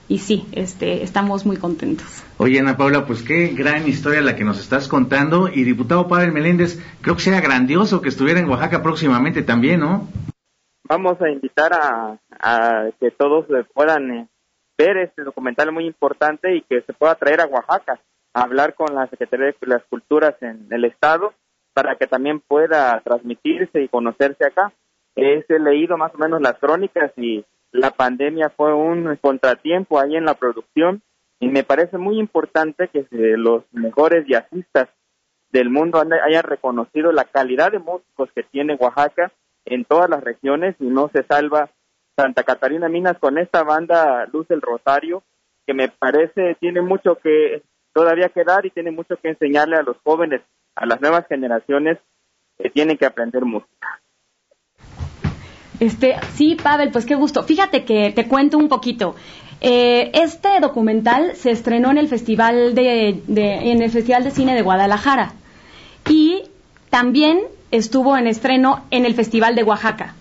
y 0.09 0.19
sí, 0.19 0.47
este, 0.53 1.03
estamos 1.03 1.45
muy 1.45 1.59
contentos. 1.59 2.25
Oye, 2.39 2.59
Ana 2.59 2.77
Paula, 2.77 3.07
pues 3.07 3.23
qué 3.23 3.49
gran 3.49 3.87
historia 3.87 4.23
la 4.23 4.35
que 4.35 4.45
nos 4.45 4.59
estás 4.59 4.89
contando. 4.89 5.49
Y 5.49 5.65
diputado 5.65 6.09
Pavel 6.09 6.33
Meléndez, 6.33 6.83
creo 7.03 7.17
que 7.17 7.23
sería 7.23 7.41
grandioso 7.43 8.01
que 8.01 8.09
estuviera 8.09 8.41
en 8.41 8.49
Oaxaca 8.49 8.83
próximamente 8.83 9.43
también, 9.43 9.81
¿no? 9.81 10.09
Vamos 10.85 11.21
a 11.21 11.31
invitar 11.31 11.73
a, 11.75 12.19
a 12.41 12.91
que 12.99 13.11
todos 13.11 13.47
puedan 13.75 14.11
eh, 14.11 14.29
ver 14.79 14.97
este 14.97 15.23
documental 15.23 15.71
muy 15.71 15.87
importante 15.87 16.57
y 16.57 16.63
que 16.63 16.81
se 16.81 16.93
pueda 16.95 17.15
traer 17.15 17.43
a 17.43 17.47
Oaxaca 17.47 18.01
hablar 18.33 18.75
con 18.75 18.95
la 18.95 19.07
Secretaría 19.09 19.47
de 19.47 19.67
las 19.67 19.83
Culturas 19.85 20.35
en 20.41 20.67
el 20.71 20.85
Estado 20.85 21.35
para 21.75 21.97
que 21.97 22.07
también 22.07 22.41
pueda 22.41 23.01
transmitirse 23.01 23.83
y 23.83 23.89
conocerse 23.89 24.45
acá. 24.45 24.73
He 25.17 25.45
leído 25.59 25.97
más 25.97 26.15
o 26.15 26.19
menos 26.19 26.41
las 26.41 26.59
crónicas 26.59 27.13
y 27.17 27.45
la 27.71 27.91
pandemia 27.91 28.51
fue 28.51 28.75
un 28.75 29.17
contratiempo 29.17 29.99
ahí 29.99 30.17
en 30.17 30.25
la 30.25 30.35
producción 30.35 31.03
y 31.41 31.49
me 31.49 31.65
parece 31.65 31.99
muy 31.99 32.19
importante 32.19 32.89
que 32.89 33.07
los 33.11 33.65
mejores 33.73 34.27
jazzistas 34.27 34.89
del 35.51 35.69
mundo 35.69 36.01
hayan 36.01 36.45
reconocido 36.45 37.13
la 37.13 37.25
calidad 37.25 37.73
de 37.73 37.79
músicos 37.79 38.31
que 38.35 38.43
tiene 38.43 38.75
Oaxaca 38.75 39.33
en 39.65 39.85
todas 39.85 40.09
las 40.09 40.23
regiones 40.25 40.77
y 40.81 40.87
no 40.87 41.11
se 41.13 41.25
salva 41.25 41.71
Santa 42.17 42.43
Catarina 42.43 42.89
Minas 42.89 43.19
con 43.19 43.39
esta 43.39 43.63
banda 43.63 44.27
Luz 44.33 44.49
del 44.49 44.63
Rosario 44.63 45.23
que 45.67 45.75
me 45.75 45.89
parece 45.89 46.57
tiene 46.61 46.81
mucho 46.81 47.17
que 47.17 47.63
todavía 47.93 48.29
que 48.29 48.45
dar 48.45 48.65
y 48.67 48.71
tiene 48.71 48.91
mucho 48.91 49.17
que 49.17 49.31
enseñarle 49.31 49.77
a 49.77 49.83
los 49.83 49.97
jóvenes, 50.05 50.43
a 50.75 50.87
las 50.87 51.01
nuevas 51.01 51.27
generaciones 51.29 51.99
que 52.59 52.71
tienen 52.71 52.97
que 52.97 53.07
aprender 53.07 53.45
música. 53.45 54.01
Este, 55.81 56.17
sí, 56.35 56.57
Pavel, 56.63 56.91
pues 56.91 57.07
qué 57.07 57.15
gusto. 57.15 57.43
Fíjate 57.43 57.85
que 57.85 58.13
te 58.13 58.29
cuento 58.29 58.57
un 58.57 58.69
poquito. 58.69 59.17
Eh, 59.61 60.11
este 60.15 60.61
documental 60.61 61.35
se 61.35 61.51
estrenó 61.51 61.91
en 61.91 61.99
el 61.99 62.09
festival 62.09 62.75
de, 62.75 63.23
de, 63.27 63.73
en 63.73 63.83
el 63.83 63.91
festival 63.91 64.25
de 64.25 64.31
cine 64.31 64.55
de 64.55 64.63
Guadalajara 64.63 65.33
y 66.09 66.43
también 66.91 67.43
estuvo 67.71 68.17
en 68.17 68.27
estreno 68.27 68.85
en 68.91 69.07
el 69.07 69.15
festival 69.15 69.55
de 69.55 69.63
Oaxaca 69.63 70.15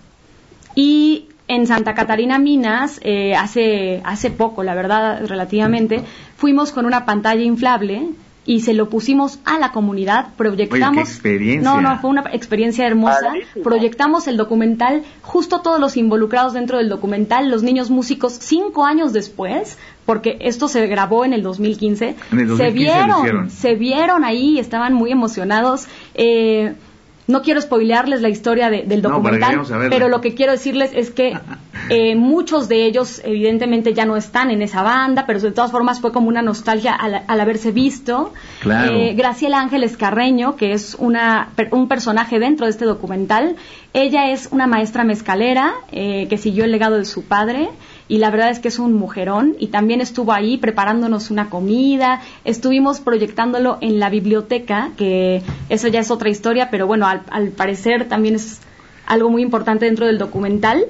en 1.54 1.66
Santa 1.66 1.94
Catarina 1.94 2.38
Minas 2.38 2.98
eh, 3.02 3.34
hace 3.34 4.00
hace 4.04 4.30
poco, 4.30 4.62
la 4.62 4.74
verdad, 4.74 5.26
relativamente, 5.26 6.02
fuimos 6.36 6.72
con 6.72 6.86
una 6.86 7.04
pantalla 7.04 7.42
inflable 7.42 8.08
y 8.44 8.60
se 8.60 8.74
lo 8.74 8.88
pusimos 8.88 9.38
a 9.44 9.58
la 9.58 9.70
comunidad, 9.70 10.28
proyectamos... 10.36 11.08
experiencia. 11.08 11.70
No, 11.70 11.80
no, 11.80 12.00
fue 12.00 12.10
una 12.10 12.24
experiencia 12.32 12.86
hermosa. 12.86 13.34
Proyectamos 13.62 14.26
el 14.26 14.36
documental, 14.36 15.02
justo 15.20 15.60
todos 15.60 15.78
los 15.78 15.96
involucrados 15.96 16.54
dentro 16.54 16.78
del 16.78 16.88
documental, 16.88 17.50
los 17.50 17.62
niños 17.62 17.90
músicos, 17.90 18.32
cinco 18.32 18.84
años 18.84 19.12
después, 19.12 19.78
porque 20.06 20.38
esto 20.40 20.66
se 20.66 20.86
grabó 20.86 21.24
en 21.24 21.34
el 21.34 21.42
2015, 21.42 22.16
En 22.32 22.38
el 22.40 22.48
2015 22.48 22.56
se 22.56 22.70
vieron, 22.72 23.50
se 23.50 23.74
vieron 23.76 24.24
ahí, 24.24 24.58
estaban 24.58 24.94
muy 24.94 25.12
emocionados. 25.12 25.86
Eh, 26.14 26.74
no 27.28 27.42
quiero 27.42 27.60
spoilearles 27.60 28.20
la 28.20 28.28
historia 28.28 28.68
de- 28.68 28.82
del 28.82 29.00
documental, 29.02 29.60
pero 29.90 30.08
lo 30.08 30.20
que 30.20 30.34
quiero 30.34 30.52
decirles 30.52 30.90
es 30.94 31.10
que 31.10 31.38
eh, 31.88 32.14
muchos 32.16 32.68
de 32.68 32.84
ellos 32.84 33.20
evidentemente 33.24 33.94
ya 33.94 34.04
no 34.04 34.16
están 34.16 34.50
en 34.50 34.60
esa 34.62 34.82
banda, 34.82 35.24
pero 35.26 35.38
de 35.40 35.52
todas 35.52 35.70
formas 35.70 36.00
fue 36.00 36.12
como 36.12 36.28
una 36.28 36.42
nostalgia 36.42 36.92
al, 36.94 37.22
al 37.26 37.40
haberse 37.40 37.70
visto. 37.70 38.32
Claro. 38.60 38.92
Eh, 38.94 39.14
Graciela 39.14 39.60
Ángeles 39.60 39.96
Carreño, 39.96 40.56
que 40.56 40.72
es 40.72 40.96
una, 40.98 41.50
un 41.70 41.88
personaje 41.88 42.38
dentro 42.38 42.66
de 42.66 42.70
este 42.72 42.84
documental, 42.84 43.56
ella 43.94 44.30
es 44.30 44.48
una 44.50 44.66
maestra 44.66 45.04
mezcalera 45.04 45.74
eh, 45.92 46.26
que 46.28 46.38
siguió 46.38 46.64
el 46.64 46.72
legado 46.72 46.96
de 46.96 47.04
su 47.04 47.24
padre 47.24 47.68
y 48.08 48.18
la 48.18 48.30
verdad 48.30 48.50
es 48.50 48.58
que 48.58 48.68
es 48.68 48.78
un 48.78 48.94
mujerón 48.94 49.56
y 49.58 49.68
también 49.68 50.00
estuvo 50.00 50.32
ahí 50.32 50.58
preparándonos 50.58 51.30
una 51.30 51.48
comida, 51.48 52.20
estuvimos 52.44 53.00
proyectándolo 53.00 53.78
en 53.80 53.98
la 53.98 54.10
biblioteca, 54.10 54.90
que 54.96 55.42
eso 55.68 55.88
ya 55.88 56.00
es 56.00 56.10
otra 56.10 56.28
historia, 56.28 56.68
pero 56.70 56.86
bueno, 56.86 57.06
al, 57.06 57.22
al 57.30 57.48
parecer 57.48 58.08
también 58.08 58.34
es 58.34 58.60
algo 59.06 59.30
muy 59.30 59.42
importante 59.42 59.86
dentro 59.86 60.06
del 60.06 60.18
documental. 60.18 60.84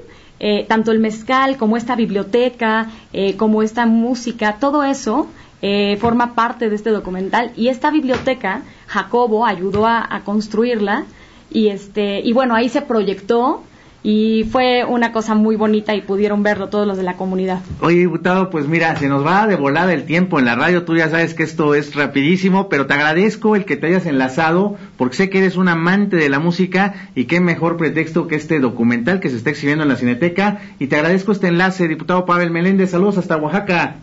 Eh, 0.45 0.65
tanto 0.69 0.91
el 0.91 0.99
mezcal 0.99 1.57
como 1.57 1.77
esta 1.77 1.95
biblioteca, 1.95 2.89
eh, 3.13 3.37
como 3.37 3.63
esta 3.63 3.87
música, 3.87 4.57
todo 4.59 4.83
eso 4.83 5.29
eh, 5.61 5.97
forma 6.01 6.35
parte 6.35 6.69
de 6.69 6.75
este 6.75 6.91
documental. 6.91 7.53
Y 7.57 7.69
esta 7.69 7.93
biblioteca, 7.93 8.63
Jacobo 8.89 9.47
ayudó 9.47 9.87
a, 9.87 10.05
a 10.11 10.25
construirla 10.25 11.05
y 11.49 11.69
este 11.69 12.21
y 12.21 12.33
bueno 12.33 12.55
ahí 12.55 12.69
se 12.69 12.83
proyectó 12.83 13.63
y 14.03 14.45
fue 14.51 14.85
una 14.85 15.13
cosa 15.13 15.35
muy 15.35 15.57
bonita 15.57 15.95
y 15.95 16.03
pudieron 16.03 16.43
verlo 16.43 16.69
todos 16.69 16.87
los 16.87 16.97
de 16.97 17.05
la 17.05 17.17
comunidad. 17.17 17.61
Oye, 17.81 17.99
diputado, 17.99 18.51
pues 18.51 18.67
mira, 18.67 18.97
se 18.97 19.09
nos 19.09 19.25
va 19.25 19.47
de 19.47 19.57
volada 19.57 19.93
el 19.93 20.05
tiempo 20.05 20.39
en 20.39 20.45
la 20.45 20.57
radio. 20.57 20.85
Tú 20.85 20.97
ya 20.97 21.09
sabes 21.09 21.35
que 21.35 21.45
esto 21.45 21.75
es 21.75 21.95
rapidísimo, 21.95 22.69
pero 22.69 22.87
te 22.87 22.95
agradezco 22.95 23.55
el 23.55 23.65
que 23.65 23.77
te 23.77 23.87
hayas 23.87 24.07
enlazado, 24.07 24.77
porque 24.97 25.17
sé 25.17 25.31
que 25.31 25.39
eres 25.39 25.57
un 25.57 25.69
amante 25.69 26.17
de 26.17 26.29
la 26.29 26.41
música 26.41 26.95
y 27.15 27.27
qué 27.27 27.41
mejor 27.41 27.77
pretexto 27.77 28.27
que 28.27 28.35
este 28.35 28.59
documental 28.59 29.21
que 29.21 29.31
se 29.31 29.37
está 29.37 29.51
exhibiendo 29.51 29.85
en 29.85 29.89
la 29.89 29.97
Cineteca. 29.97 30.61
Y 30.79 30.89
te 30.89 30.97
agradezco 30.97 31.33
este 31.33 31.49
enlace, 31.49 31.87
diputado 31.87 32.27
Pavel 32.27 32.51
Meléndez. 32.51 32.91
Saludos 32.91 33.19
hasta 33.19 33.37
Oaxaca. 33.37 33.97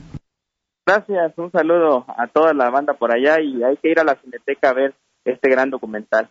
Gracias, 0.86 1.34
un 1.38 1.52
saludo 1.52 2.06
a 2.08 2.26
toda 2.28 2.54
la 2.54 2.70
banda 2.72 2.94
por 2.94 3.14
allá 3.14 3.40
y 3.42 3.62
hay 3.64 3.78
que 3.78 3.92
ir 3.92 4.00
a 4.00 4.04
la 4.04 4.16
Cineteca 4.16 4.70
a 4.70 4.74
ver 4.74 4.96
este 5.24 5.50
gran 5.50 5.70
documental. 5.70 6.30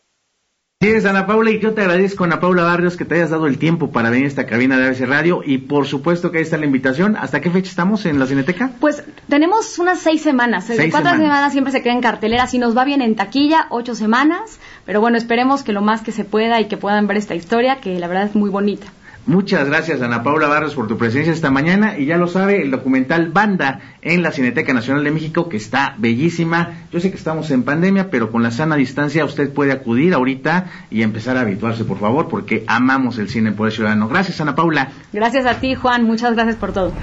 Sí, 0.80 0.90
es 0.90 1.04
Ana 1.06 1.26
Paula, 1.26 1.50
y 1.50 1.58
yo 1.58 1.74
te 1.74 1.80
agradezco, 1.80 2.22
Ana 2.22 2.38
Paula 2.38 2.62
Barrios, 2.62 2.96
que 2.96 3.04
te 3.04 3.16
hayas 3.16 3.30
dado 3.30 3.48
el 3.48 3.58
tiempo 3.58 3.90
para 3.90 4.10
venir 4.10 4.26
a 4.26 4.28
esta 4.28 4.46
cabina 4.46 4.78
de 4.78 4.86
ABC 4.86 5.08
Radio. 5.08 5.40
Y 5.44 5.58
por 5.58 5.88
supuesto 5.88 6.30
que 6.30 6.38
ahí 6.38 6.44
está 6.44 6.56
la 6.56 6.66
invitación. 6.66 7.16
¿Hasta 7.16 7.40
qué 7.40 7.50
fecha 7.50 7.68
estamos 7.68 8.06
en 8.06 8.20
la 8.20 8.26
Cineteca? 8.26 8.70
Pues 8.78 9.02
tenemos 9.28 9.80
unas 9.80 9.98
seis 9.98 10.22
semanas, 10.22 10.66
Seis 10.68 10.78
cuatro 10.92 11.10
semanas. 11.10 11.20
semanas. 11.20 11.52
siempre 11.52 11.72
se 11.72 11.82
queda 11.82 11.94
en 11.94 12.00
cartelera, 12.00 12.46
si 12.46 12.60
nos 12.60 12.76
va 12.76 12.84
bien 12.84 13.02
en 13.02 13.16
taquilla, 13.16 13.66
ocho 13.70 13.96
semanas, 13.96 14.60
pero 14.86 15.00
bueno, 15.00 15.18
esperemos 15.18 15.64
que 15.64 15.72
lo 15.72 15.82
más 15.82 16.02
que 16.02 16.12
se 16.12 16.24
pueda 16.24 16.60
y 16.60 16.68
que 16.68 16.76
puedan 16.76 17.08
ver 17.08 17.16
esta 17.16 17.34
historia, 17.34 17.80
que 17.80 17.98
la 17.98 18.06
verdad 18.06 18.26
es 18.26 18.36
muy 18.36 18.48
bonita. 18.48 18.86
Muchas 19.28 19.68
gracias, 19.68 20.00
Ana 20.00 20.22
Paula 20.22 20.48
Barrios, 20.48 20.74
por 20.74 20.88
tu 20.88 20.96
presencia 20.96 21.30
esta 21.30 21.50
mañana. 21.50 21.98
Y 21.98 22.06
ya 22.06 22.16
lo 22.16 22.28
sabe, 22.28 22.62
el 22.62 22.70
documental 22.70 23.28
Banda 23.28 23.80
en 24.00 24.22
la 24.22 24.32
Cineteca 24.32 24.72
Nacional 24.72 25.04
de 25.04 25.10
México, 25.10 25.50
que 25.50 25.58
está 25.58 25.94
bellísima. 25.98 26.86
Yo 26.90 26.98
sé 26.98 27.10
que 27.10 27.18
estamos 27.18 27.50
en 27.50 27.62
pandemia, 27.62 28.08
pero 28.10 28.32
con 28.32 28.42
la 28.42 28.50
sana 28.50 28.76
distancia 28.76 29.26
usted 29.26 29.52
puede 29.52 29.72
acudir 29.72 30.14
ahorita 30.14 30.70
y 30.90 31.02
empezar 31.02 31.36
a 31.36 31.42
habituarse, 31.42 31.84
por 31.84 31.98
favor, 31.98 32.28
porque 32.28 32.64
amamos 32.66 33.18
el 33.18 33.28
cine 33.28 33.52
por 33.52 33.66
el 33.66 33.74
ciudadano. 33.74 34.08
Gracias, 34.08 34.40
Ana 34.40 34.54
Paula. 34.54 34.92
Gracias 35.12 35.44
a 35.44 35.60
ti, 35.60 35.74
Juan, 35.74 36.04
muchas 36.04 36.32
gracias 36.32 36.56
por 36.56 36.72
todo. 36.72 36.94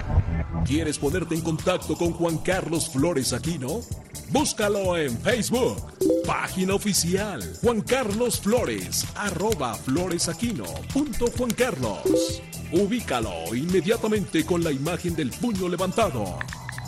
¿Quieres 0.65 0.97
ponerte 0.97 1.35
en 1.35 1.41
contacto 1.41 1.95
con 1.95 2.11
Juan 2.13 2.39
Carlos 2.39 2.89
Flores 2.89 3.33
Aquino? 3.33 3.81
Búscalo 4.29 4.97
en 4.97 5.15
Facebook, 5.19 5.77
página 6.25 6.73
oficial 6.73 7.39
Juan 7.61 7.81
Carlos 7.81 8.39
Flores, 8.39 9.05
arroba 9.15 9.75
floresaquino 9.75 10.65
punto 10.91 11.27
Juan 11.37 11.51
Carlos. 11.51 12.41
Ubícalo 12.71 13.53
inmediatamente 13.53 14.43
con 14.43 14.63
la 14.63 14.71
imagen 14.71 15.15
del 15.15 15.29
puño 15.29 15.69
levantado. 15.69 16.39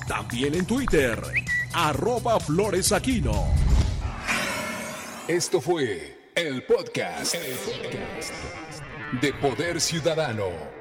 También 0.08 0.56
en 0.56 0.66
Twitter, 0.66 1.22
arroba 1.74 2.40
floresaquino. 2.40 3.46
Esto 5.28 5.62
fue 5.62 6.32
el 6.34 6.64
podcast, 6.64 7.36
el 7.36 7.56
podcast 7.58 8.34
de 9.22 9.34
Poder 9.34 9.80
Ciudadano. 9.80 10.77